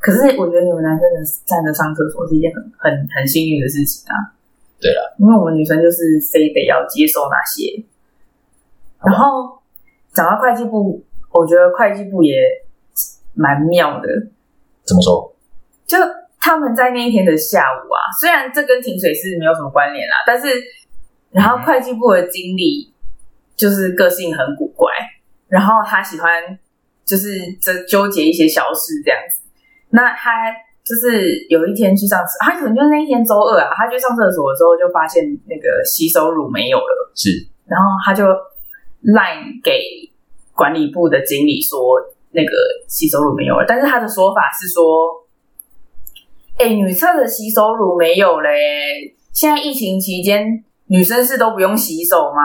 [0.00, 4.34] 可是我觉得你们男生能站着上厕所是一件很很很幸运的事情啊。
[4.80, 7.84] 对了，因为我们女生就是非得要接受那些。
[9.04, 9.62] 然后
[10.12, 12.36] 讲到会计部，我觉得会计部也
[13.34, 14.08] 蛮妙的。
[14.84, 15.32] 怎么说？
[15.86, 15.96] 就
[16.40, 20.48] 他们在那一天的下午啊，虽然这跟停水是没有什么关联啦，但是。
[21.32, 22.92] 然后会计部的经理
[23.56, 24.92] 就是个性很古怪，
[25.48, 26.58] 然后他喜欢
[27.04, 29.40] 就是这纠结一些小事这样子。
[29.90, 30.52] 那他
[30.84, 38.24] 就是有一天去上厕，他可能就是那一天周二啊，他去上厕所的时候就发现那个洗手乳没有了，是然后他就
[39.04, 39.80] line 给
[40.54, 41.78] 管理部的经理说
[42.32, 42.50] 那个
[42.88, 44.82] 洗手乳没有了，但是他的说法是说，
[46.58, 52.42] 哎、女厕的洗手乳没有嘞，现在疫情期间女生是都不用洗手吗？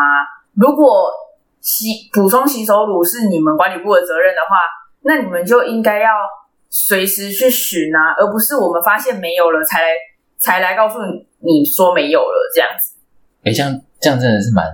[0.56, 1.12] 如果
[1.60, 4.56] 洗补充洗手乳是你们管理部的责任的话，
[5.02, 6.08] 那你们就应该要
[6.70, 9.88] 随时去寻啊，而不是我们发现没有了才来
[10.38, 12.96] 才来告诉你你说没有了这样子。
[13.44, 14.66] 哎，这样这样真的是蛮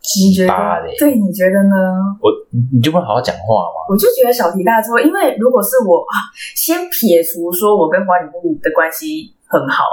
[0.00, 0.88] 奇葩的。
[0.98, 1.76] 对，你觉得呢？
[2.20, 3.86] 我你你就不能好好讲话吗？
[3.88, 6.14] 我就觉得小题大做，因为如果是我啊，
[6.56, 9.84] 先撇除说我跟管理部的关系很好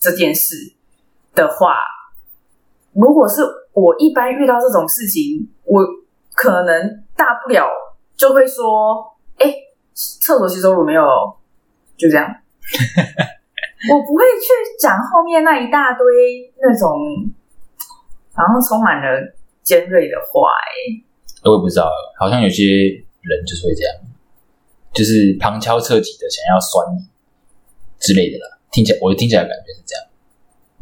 [0.00, 0.54] 这件事
[1.34, 1.76] 的话，
[2.94, 5.84] 如果是我一般遇到这种事情，我
[6.34, 7.68] 可能大不了
[8.16, 9.52] 就会说，哎、
[9.94, 11.02] 厕所洗手乳没有，
[11.96, 12.26] 就这样。
[13.90, 14.48] 我不会去
[14.80, 16.06] 讲后面那一大堆
[16.62, 16.90] 那种，
[18.34, 21.04] 然后充满了尖锐的话、哎
[21.44, 23.94] 我也不知道，好像有些人就是会这样，
[24.94, 27.04] 就是旁敲侧击的想要酸你
[27.98, 28.58] 之类的啦。
[28.72, 30.06] 听起来，我听起来感觉是这样。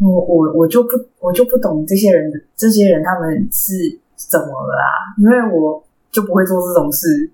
[0.03, 3.73] 我我我就不我就不懂这些人的这些人他们是
[4.17, 5.15] 怎么了啦？
[5.19, 7.31] 因为我就不会做这种事。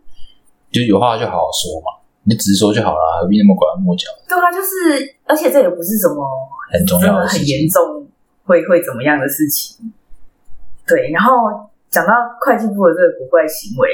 [0.71, 4.05] 就有话就好好说嘛，你直说就好了，何必那么拐弯抹角？
[4.29, 6.29] 对啊，就是而且这也不是什么
[6.71, 8.07] 很重要的很严重
[8.45, 9.91] 会会怎么样的事情。
[10.87, 11.33] 对，然后
[11.89, 12.13] 讲到
[12.45, 13.89] 会计部的这个古怪行为，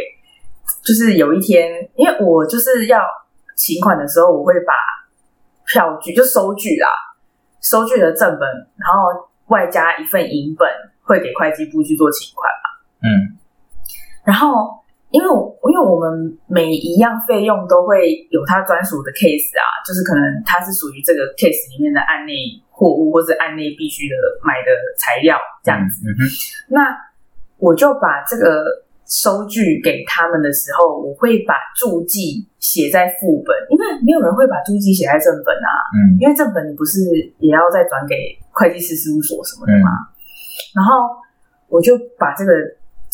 [0.85, 2.99] 就是有一天，因为我就是要
[3.57, 4.73] 请款的时候，我会把
[5.67, 6.89] 票据就收据啦，
[7.65, 10.69] 收据的正本，然后外加一份银本，
[11.03, 12.49] 会给会计部去做请款。
[13.03, 13.37] 嗯，
[14.25, 22.33] 然后，因为我因为我们每一样费用都会有它专属的 case 啊，就是可能它是属于这个 case 里面的案内
[22.71, 26.09] 货物，或是案内必须的买的材料这样子。
[26.09, 26.23] 嗯哼，
[26.69, 26.97] 那
[27.59, 28.84] 我就把这个
[29.15, 35.71] 收据给他们的时候，我会把注记写在副本，因为没有人会把注记写在正本啊。
[35.95, 36.99] 嗯因为正本你不是
[37.39, 39.91] 也要再转给会计师事务所什么的吗？
[40.75, 41.15] 然后
[41.69, 42.51] 我就把这个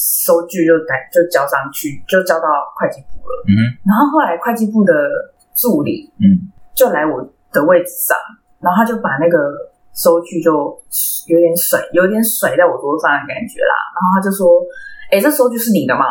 [0.00, 2.48] 收据就带就交上去，就交到
[2.80, 3.44] 会计部了。
[3.44, 4.94] 嗯，然后后来会计部的
[5.52, 7.20] 助理嗯就来我
[7.52, 8.16] 的位置上，
[8.60, 9.36] 然后他就把那个
[9.92, 10.72] 收据就
[11.28, 13.76] 有点甩，有点甩在我桌上的感觉啦。
[13.92, 14.48] 然后他就说
[15.10, 16.04] ：“哎、这收据是你的吗？”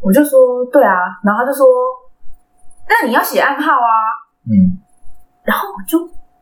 [0.00, 0.92] 我就说：“对啊。”
[1.24, 1.66] 然后他就说
[2.88, 3.92] ：“那你要写暗号啊。”
[4.48, 4.80] 嗯
[5.42, 5.98] 然后我就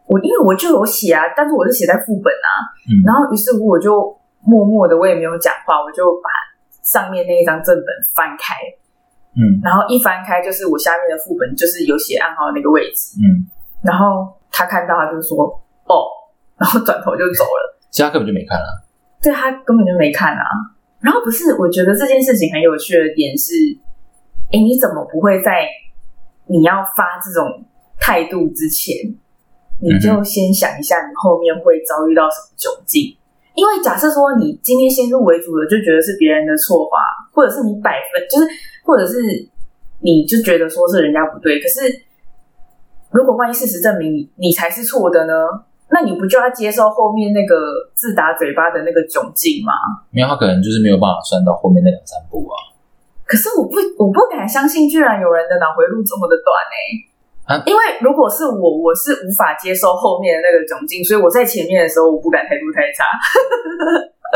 [0.07, 2.51] 我因为我就有写啊，但是我是写在副本啊，
[2.91, 3.95] 嗯，然后于是乎我就
[4.43, 6.29] 默默的我也没有讲话，我就把
[6.83, 8.55] 上面那一张正本翻开，
[9.37, 13.47] 嗯然后一翻开就是我下面的副本，就是有写暗号的那个位置，嗯，
[13.83, 15.45] 然后他看到他就说
[15.87, 15.95] 哦，
[16.57, 18.67] 然后转头就走了，其实他根本就没看啊。
[19.23, 20.45] 对他根本就没看啊。
[21.01, 23.55] 然后不是，我觉得这件事情很有趣的点是，
[24.51, 25.67] 哎，你怎么不会在
[26.47, 27.65] 你要发这种
[28.01, 29.15] 态度之前，
[29.81, 33.17] 你就先想一下你后面会遭遇到什么窘境？
[33.55, 36.99] 因为假设说你今天先入为主的就觉得是别人的错吧，
[37.33, 38.49] 或者是你百分就是，
[38.85, 39.23] 或者是
[40.01, 42.03] 你就觉得说是人家不对，可是
[43.11, 45.33] 如果万一事实证明你你才是错的呢？
[45.90, 47.57] 那你不就要接受后面那个
[47.94, 49.72] 自打嘴巴的那个窘境吗？
[50.11, 52.55] 没有，他可能就是没有办法算到后面那两三步啊。
[53.24, 56.77] 可是我不，我不敢相信，居然有人的脑回路这么的短哎、
[57.48, 63.05] 啊因为如果是我，我是无法接受后面的那个窘境，所以我在前面的时候，我不敢态度太差，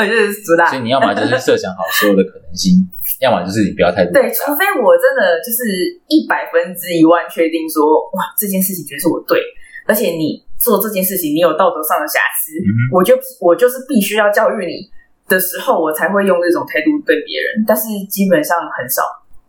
[0.00, 2.80] 我 就是主打所以你要么就是设想好所有的可能性，
[3.20, 4.12] 要么就是你不要太多。
[4.16, 5.68] 对，除非我真的就是
[6.08, 7.84] 一百分之一万确定说，
[8.16, 9.44] 哇，这件事情绝对是我对，
[9.92, 13.12] 而且你做这件事情，你有道德上的瑕疵，嗯，我就
[13.44, 14.88] 我就是必须要教育你
[15.28, 19.02] 的时候，我才会用这种态度对别人，但是基本上很少。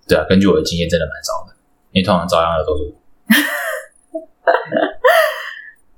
[0.06, 1.56] 对啊，根据我的经验，真的蛮少的，
[1.96, 2.92] 因为通常遭殃的都是我。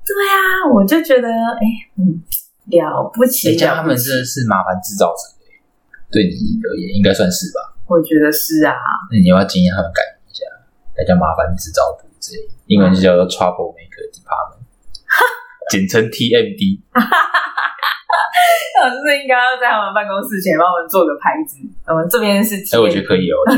[0.05, 1.65] 对啊，我就觉得，哎，
[1.97, 2.21] 嗯，
[2.69, 5.34] 了不起，人家他们真的是麻烦制造者？
[6.12, 7.73] 对你而言，应该算是吧？
[7.89, 8.77] 我觉得是啊，
[9.10, 10.45] 那你要不要建议他们改一下，
[10.93, 14.63] 改叫麻烦制造部之类的，英文就叫做 Trouble Maker Department，
[15.71, 16.82] 简称 TMD。
[18.78, 23.38] 那我就是应该要在他们办公室前帮我们做个牌子，我们这边是哎，我觉得可以哦。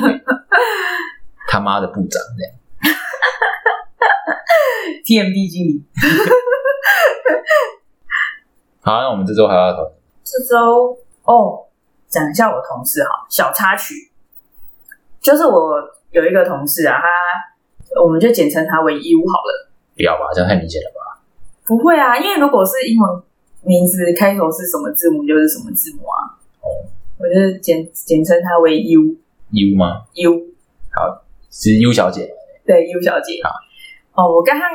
[1.49, 2.53] 他妈的部长这样，
[5.03, 5.83] TMD 经理。
[8.81, 9.91] 好，那我们这周还要讨论
[10.23, 11.65] 这周哦，
[12.07, 14.11] 讲一下我同事哈，小插曲，
[15.19, 17.07] 就是我有一个同事啊，他
[18.01, 19.66] 我们就简称他为 U 好了。
[19.97, 21.25] 不要吧，这样太明显了吧？
[21.65, 23.21] 不会啊，因为如果是英文
[23.63, 26.37] 名字开头是什么字母，就是什么字母啊。
[26.61, 26.69] 哦，
[27.19, 29.01] 我就简简称他为 U
[29.51, 30.31] U 吗？U，
[30.93, 32.29] 好，是 U 小姐。
[32.65, 33.41] 对 U 小姐。
[33.43, 33.49] 好
[34.13, 34.65] 哦，我跟她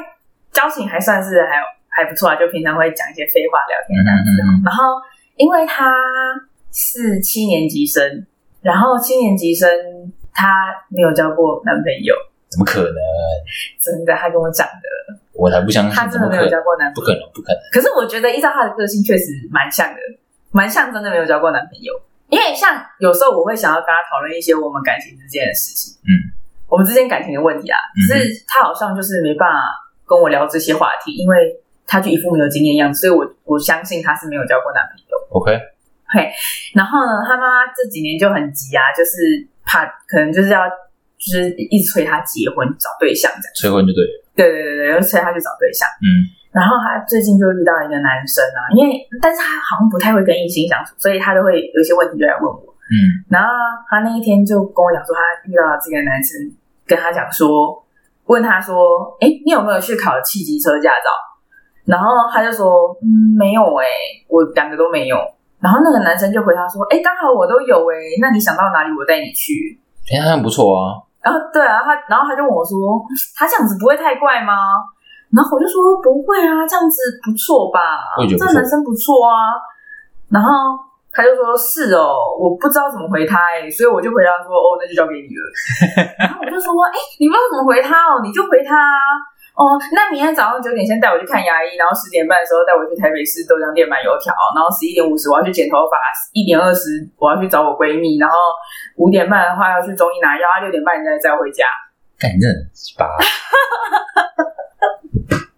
[0.52, 4.30] 交情还算是还还不错啊，就平常会讲一些废话聊天嗯这样子。
[4.30, 5.00] 嗯嗯，然后
[5.36, 5.94] 因为她
[6.70, 8.26] 是七年级生，
[8.60, 9.68] 然后七年级生
[10.32, 12.14] 她没有交过男朋友，
[12.52, 13.00] 怎么可能？
[13.80, 16.44] 真的，他跟我讲的，我才不相信，他真的没有？
[16.50, 17.00] 交过男朋友。
[17.00, 17.60] 不可能，不可能。
[17.72, 20.00] 可是我觉得依照他的个性，确实蛮像的，
[20.50, 21.92] 蛮像真的没有交过男朋友。
[22.28, 26.32] 因为像有时候我会想要跟他讨论一些我们感情之间的事情，嗯，
[26.68, 29.60] 我们之间感情的问题啊，嗯只是他好像就是没办法
[30.06, 35.12] 跟我聊这些话题，因为他就一副没有经验样子，所以我我相信他是没有交过男朋友。
[35.30, 35.52] OK，
[36.74, 40.62] 然后呢，他妈妈这几年就很急啊，就是怕可能就是要
[41.22, 43.52] 就是一直催他结婚找对象这样。
[43.54, 44.14] 催婚就对了。
[44.34, 45.86] 对对对对，就催他去找对象。
[46.02, 52.64] 嗯，然后他最近就遇到一个男生啊，因为但是他好像不太会跟异性相处，所以他都会有一些问题就来问我。
[52.90, 52.96] 嗯，
[53.30, 53.48] 然后
[53.88, 56.34] 他那一天就跟我讲说，他遇到了这个男生，
[56.86, 57.76] 跟他讲说，
[58.26, 61.08] 问他说，哎，你有没有去考汽机车驾照？
[61.84, 63.86] 然后他就说，嗯，没有哎、
[64.28, 65.16] 我两个都没有。
[65.60, 69.78] 然后那个男生就回他说，哎，刚好我都有哎、那你想到哪里，我带你去。
[70.10, 71.00] 哎，那很不错啊。
[71.22, 73.00] 然后对啊，他然后他就问我说，
[73.38, 74.54] 他这样子不会太怪吗？
[75.30, 77.80] 然后我就说不会啊，这样子不错吧？
[78.36, 79.54] 这个男生不错啊。
[80.28, 80.76] 然后
[81.12, 85.44] 他就说是哦，我不知道怎么回他哎、所以我就回答说哦，那就交给你了。
[86.18, 89.16] 然后我就说哎、你不知道怎么回他哦，你就回他啊。
[89.52, 96.00] 哦，那明天早上九点先带我去看牙医，然后十点半的时候带我去台北市豆浆店买油条，然后十一点五十我要去剪头发，
[96.32, 98.36] 一点二十我要去找我闺蜜，然后
[98.96, 101.66] 五点半的话要去中医拿药，六点半你再再回家。
[102.18, 103.04] 干，你真的很鸡巴。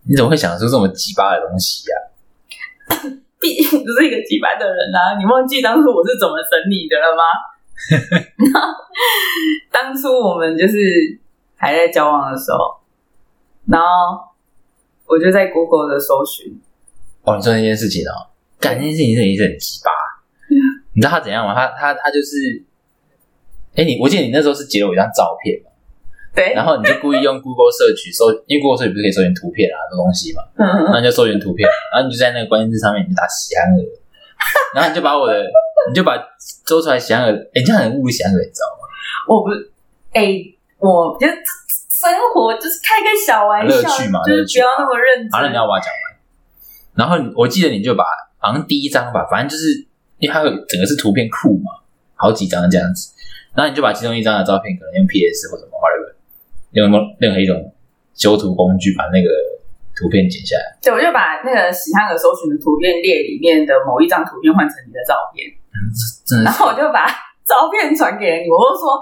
[0.06, 1.96] 你怎么会想出这么鸡巴的东西呀、
[3.40, 5.16] 毕竟不是一个鸡巴的人啊！
[5.18, 7.22] 你忘记当初我是怎么整你的了吗？
[9.72, 10.76] 当初我们就是
[11.56, 12.76] 还在交往的时候，
[13.66, 14.20] 然后
[15.06, 16.60] 我就在 Google 的搜寻，
[17.22, 19.90] 哦，你说那件事情哦，干那件事情真的也是很鸡巴。
[20.92, 21.54] 你知道他怎样吗？
[21.54, 22.62] 他他他就是，
[23.74, 25.70] 哎，你我记得你那时候是截了我一张照片嘛，
[26.34, 33.82] 对，然后你就故意用 Google 社取搜，因为 Google 社取不是可以搜寻图片啊，这东西嘛，嗯然后你就搜寻图片，然后你就在那个关键字上面你就打喜安儿，
[34.74, 35.42] 然后你就把我的，
[35.88, 38.86] 你就把搜出来喜安儿，哎，你这样很侮辱喜安儿，你知道吗？
[39.34, 39.72] 我不是，
[40.12, 40.30] 哎、
[40.78, 41.32] 我觉得
[42.10, 45.30] 生活就是开个小玩笑，乐趣嘛就是不要那么认真。
[45.30, 46.02] 好了，你要把它讲完。
[46.94, 48.04] 然后我记得你就把
[48.38, 49.86] 好像第一张吧，反正就是
[50.18, 51.72] 因为它有整个是图片库嘛，
[52.14, 53.12] 好几张这样子。
[53.54, 56.14] 然后你就把其中一张的照片，可能用 PS 或什么 whatever，
[56.72, 56.90] 用
[57.20, 57.72] 任何一种
[58.14, 59.28] 修图工具把那个
[59.94, 60.78] 图片剪下来。
[60.82, 65.46] 对，我就把那个喜憨儿搜寻的图片列里面的某一张图片换成你的照片。
[66.24, 67.06] 真的然后我就把
[67.44, 68.96] 照片传给了你，我就说，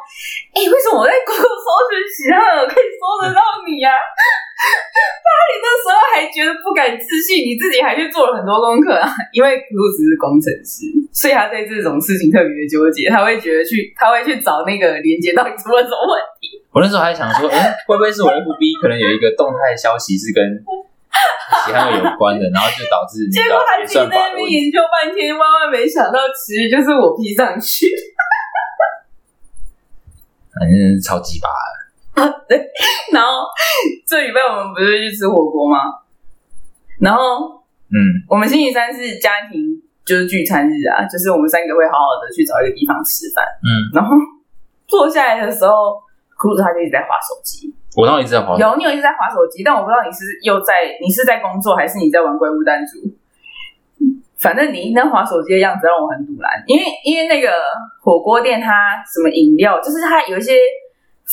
[0.50, 9.06] 哎、为什么我在 Google 搜寻喜憨儿可以搜得到你呀、 怕你那时候还觉得不敢自信，你自己还去做了很多功课啊。
[9.30, 16.58] 因为露只是工程师，所以他对这种事情特别的纠结，他会觉得去，他会去找那个连接到底出了什么问题。
[16.74, 20.42] 我那时候还想说，哎、会不会是我 FB 可能有一个动态消息是跟
[21.62, 24.34] 喜憨儿有关的，然后就导致结果他自在那。
[24.34, 27.86] 边研究半天，万万没想到，其实就是我 P 上去。
[30.62, 32.30] 反正是超级巴的。
[33.10, 33.48] 然后
[34.06, 35.78] 这礼拜我们不是去吃火锅吗？
[37.00, 37.58] 然后
[37.90, 37.98] 嗯，
[38.28, 39.58] 我们星期三是家庭
[40.06, 43.42] 就是聚餐日啊，就是我们三个会好好的去找一个地方吃饭。
[43.64, 44.14] 嗯， 然后
[44.86, 45.98] 坐下来的时候，
[46.38, 47.74] 库子他就一直在划手机。
[47.96, 53.00] 我当时一直在滑手，有你有一直在划手机，但我不知道你是又在你是在工作还是你在玩怪物弹珠。
[54.42, 57.54] 反正你那划手机的样子让我很堵然，因为因为那个
[58.02, 60.58] 火锅店它什么饮料，就是它有一些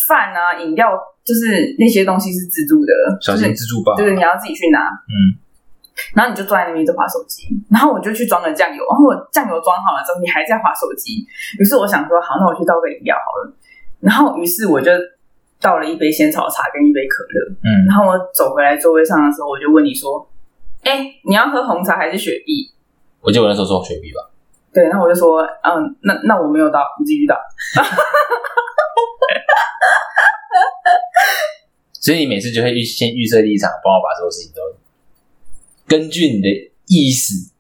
[0.08, 0.94] 饭啊饮料，
[1.26, 3.96] 就是那些东西是自助的，小就是型自助吧。
[3.98, 4.78] 就是你要自己去拿。
[5.10, 5.34] 嗯，
[6.14, 11.26] 然后你就坐在那边一直划手机，然后我就去装了酱油，然后我酱油装好了之后，你还在划手机，
[11.60, 13.54] 于是我想说，好，那我去倒杯饮料好了。
[14.00, 14.92] 然后于是我就
[15.60, 20.30] 倒了一杯仙草茶跟一杯可乐，嗯，然后我走回来座位上的时候，我就问你说
[20.86, 22.72] ：“哎、你要喝红茶还是雪碧
[23.22, 24.30] 我记得我那时候说雪碧吧。？”
[24.72, 27.36] 对，然后我就说：“嗯，那那我没有倒，你继续倒。
[32.00, 34.62] 所以你每次就会预先预设立场，帮我把所有事情都
[35.88, 36.48] 根据你的
[36.86, 37.52] 意思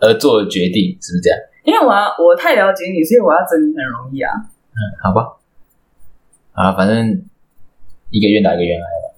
[0.00, 4.32] 而做的决定，是不是这样？”因为我要我太了解你，所以我要整你很容易啊。
[4.72, 5.36] 嗯，好吧，
[6.52, 7.22] 啊，反正
[8.10, 9.12] 一个愿打一个愿挨吧，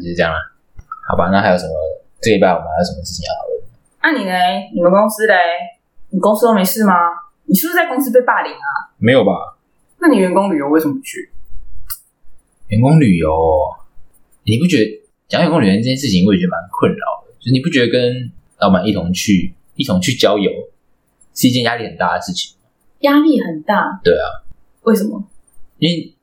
[0.00, 0.38] 就是这样了。
[1.06, 1.74] 好吧，那还有什么？
[2.22, 3.53] 这一拜我们还有什么事情要讨论？
[4.04, 4.34] 那、你呢？
[4.74, 5.34] 你们公司嘞？
[6.10, 6.92] 你公司都没事吗？
[7.46, 8.92] 你是不是在公司被霸凌啊？
[8.98, 9.56] 没有吧？
[9.98, 11.30] 那你员工旅游为什么不去？
[12.68, 13.34] 员工旅游，
[14.42, 17.32] 你不觉得讲员工旅游这件事情，我也觉得蛮困扰的。
[17.38, 20.50] 就是你不觉得跟老板一同去，一同去郊游，
[21.34, 22.54] 是一件压力很大的事情？
[23.00, 24.44] 压力很大，对啊，
[24.82, 25.24] 为什么？
[25.78, 26.14] 因为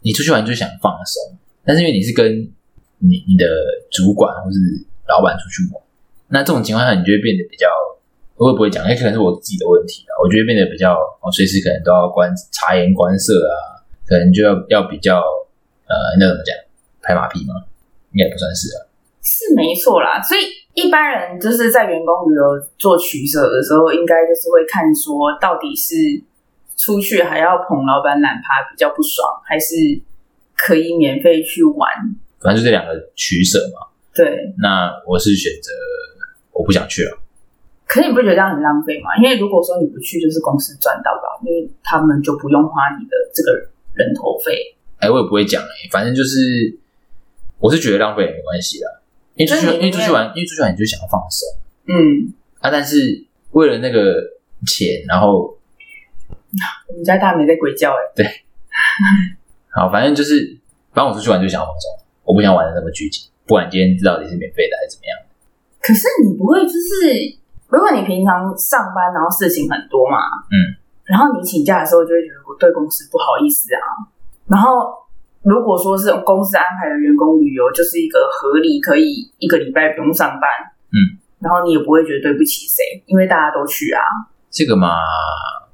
[0.00, 2.50] 你出去玩就想放松，但是因为你是跟
[3.00, 3.44] 你你的
[3.90, 4.56] 主管或是
[5.06, 5.81] 老板出去玩，
[6.32, 7.68] 那这种情况下，你就会变得比较，
[8.36, 8.88] 我会不会讲？
[8.88, 10.16] 也可能是我自己的问题啊。
[10.24, 15.20] 我觉得变得比较，我随时可能都要观察言观色啊，可能就要要比较，
[15.86, 16.56] 呃，那怎么讲？
[17.02, 17.68] 拍马屁吗？
[18.12, 18.88] 应该也不算是啊。
[19.22, 20.40] 是没错啦，所以
[20.74, 22.42] 一般人就是在员工旅游
[22.78, 25.94] 做取舍的时候，应该就是会看说，到底是
[26.76, 29.74] 出去还要捧老板懒趴比较不爽，还是
[30.56, 31.90] 可以免费去玩？
[32.40, 33.92] 反正就这两个取舍嘛。
[34.14, 35.70] 对，那我是选择
[36.62, 37.18] 我不想去了。
[37.88, 39.10] 可是你不觉得这样很浪费吗？
[39.20, 43.52] 因为如果说你不去，就是公司赚到了，因为他们就不用花你的这个
[43.94, 44.76] 人头费。
[44.98, 46.78] 哎，我也不会讲哎、反正就是
[47.58, 49.02] 我是觉得浪费也没关系啦，
[49.34, 51.48] 因为出去因为出去玩，因为出去玩你就想要放松
[51.88, 54.14] 嗯，啊，但是为了那个
[54.64, 55.58] 钱，然后
[56.86, 58.24] 我们家大美在鬼叫哎、对
[59.74, 60.56] 好，反正就是
[60.94, 61.90] 反正我出去玩就想要放松，
[62.24, 65.18] 我不想玩的那么拘谨，不管今天到底是免费的还是怎么样。
[65.82, 67.36] 可是你不会就是，
[67.68, 70.16] 如果你平常上班然后事情很多嘛，
[70.48, 73.82] 嗯，然后你请假的时候就会觉得我对公司不好意思啊。
[74.46, 74.94] 然后
[75.42, 80.48] 如果说是公司安排的员工旅游，就是一个合理可以一个礼拜不用上班，
[80.94, 84.00] 嗯，然后你也不会觉得对不起谁，因为大家都去啊。
[84.50, 84.94] 这个嘛，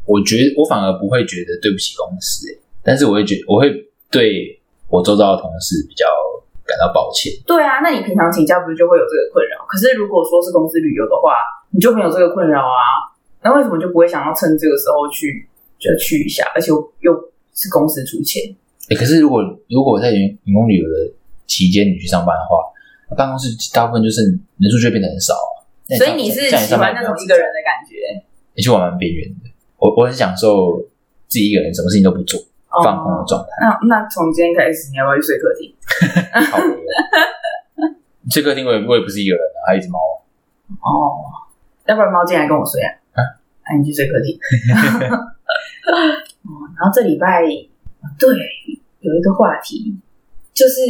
[0.07, 3.69] 我觉得我反而不会觉得对不起公司、欸，但是我会觉我会
[4.11, 6.07] 对我周遭的同事比较
[6.69, 7.33] 感到抱歉。
[7.49, 9.65] 对啊，那你平常请假不是就会有这个困扰？
[9.65, 11.41] 可是如果说是公司旅游的话，
[11.73, 13.17] 你就没有这个困扰啊。
[13.41, 15.49] 那为什么就不会想要趁这个时候去
[15.81, 16.69] 就去一下，而且
[17.01, 17.17] 又
[17.55, 18.43] 是公司出钱？
[18.91, 20.95] 欸，可是如果如果在员员工旅游的
[21.47, 24.21] 期间你去上班的话，办公室大部分就是
[24.59, 25.65] 人数就会变得很少啊。
[25.97, 27.97] 所以你是喜欢那种一个人的感觉？
[28.55, 29.49] 你去玩蛮边缘的。
[29.79, 30.83] 我我很享受
[31.29, 32.41] 自己一个人什么事情都不做，
[32.85, 33.49] 放空的状态。
[33.61, 35.75] 那那从今天开始，你要不要去睡客厅？
[36.53, 37.95] 好累哦
[38.31, 39.99] 这客厅我也我也不是一个人啊，还有一只猫。
[40.83, 41.25] 哦，
[41.87, 42.93] 要不然猫进来跟我睡啊？
[43.17, 43.21] 啊
[43.71, 44.39] 那你去睡客厅。
[46.45, 47.43] 哦，然后这礼拜
[48.19, 48.29] 对
[49.01, 49.97] 有一个话题，
[50.53, 50.81] 就是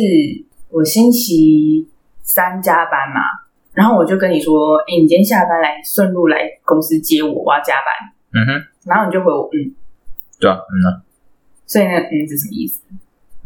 [0.71, 1.89] 我星期
[2.23, 3.21] 三加班嘛，
[3.73, 7.87] 然后我就跟你说，哎、你今天下班来顺路来公司接我，我要加班。
[8.35, 9.73] 嗯哼，然后你就回我嗯，
[10.41, 11.03] 对啊，嗯啊，
[11.69, 12.83] 所以呢嗯是什么意思？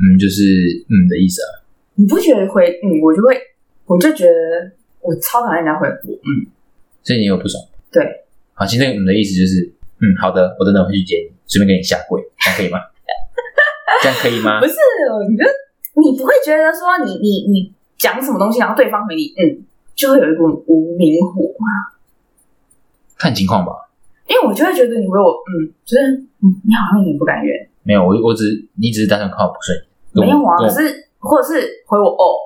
[0.00, 0.40] 嗯就是
[0.88, 1.60] 嗯的意思啊。
[1.94, 3.36] 你不觉得回嗯我就会，
[3.84, 6.48] 我就觉得我超讨厌人家回我嗯，
[7.02, 7.62] 所以你有不爽？
[7.92, 8.00] 对，
[8.54, 9.68] 好，其实那个嗯的意思就是
[10.00, 12.78] 嗯好的，我等等回去接你，顺便给你下跪，这样可以吗？
[14.02, 14.66] 这样可以吗不？
[14.66, 14.72] 是，
[15.28, 15.50] 你觉得
[16.00, 19.62] 你不会觉得说你你你讲什么东西，然后对方回你嗯，
[19.94, 21.66] 就会有一股无名火吗？
[23.18, 23.72] 看情况吧。
[24.26, 27.68] 因为我就会觉得你回我嗯，就是嗯，你好像有点不甘愿。
[27.84, 29.86] 没有，我我只是你只是单纯看我不顺眼。
[30.26, 32.36] 没有啊，可是或者是回我哦，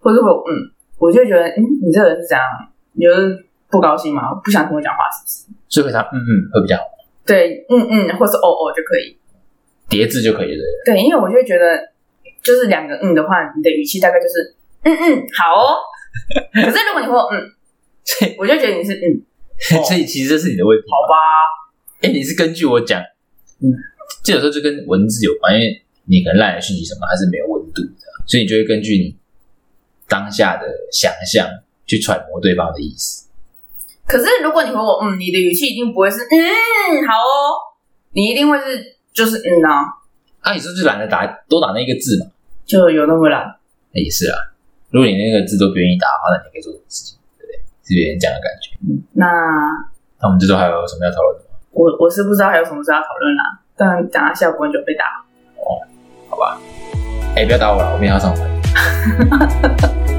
[0.00, 2.44] 或者是回我嗯，我就觉得嗯，你这个人是怎样？
[2.92, 4.34] 你就是不高兴吗？
[4.44, 5.60] 不想听我讲话是不是？
[5.68, 6.82] 所以回答嗯嗯会比较好，
[7.26, 9.16] 对，嗯嗯，或是哦哦就可以。
[9.88, 10.62] 叠字就可以了。
[10.84, 11.90] 对，因为我就会觉得，
[12.42, 14.54] 就是两个嗯的话，你的语气大概就是
[14.84, 15.78] 嗯嗯好哦。
[16.54, 17.50] 可是如果你会有嗯，
[18.06, 19.18] 所以我就觉得你是嗯
[19.78, 20.84] 哦 所以其实这是你的问题。
[20.86, 21.16] 好吧，
[22.02, 23.00] 哎、你是根据我讲，
[23.62, 23.66] 嗯，
[24.22, 29.16] 这有时候就跟文字有关，因为你可能赖的讯息什么它是没有温度的，所以你就会根据你
[30.08, 31.48] 当下的想象
[31.86, 33.28] 去揣摩对方的意思。
[34.06, 37.78] 可是如果你回我嗯，你的语气一定不会是嗯好哦，
[38.12, 39.86] 你一定会是就是嗯啊，
[40.40, 42.30] 啊，你是不是懒得打多打那一个字嘛？
[42.66, 43.56] 就有那么懒。
[43.92, 44.36] 那也是啊，
[44.90, 47.62] 如果你那个字都不愿意打的话，那你可以做什么事情，对不对？
[47.86, 48.74] 是有点这样的感觉。
[49.14, 49.26] 那
[50.18, 51.54] 那我们这周还有什么要讨论的吗？
[51.70, 55.04] 我我是不知道还有什么事要讨论啦，但等下下播就被打。
[55.56, 55.80] 哦
[56.28, 56.58] 好吧，
[57.34, 58.40] 哎、不要打我了，我明天要上班。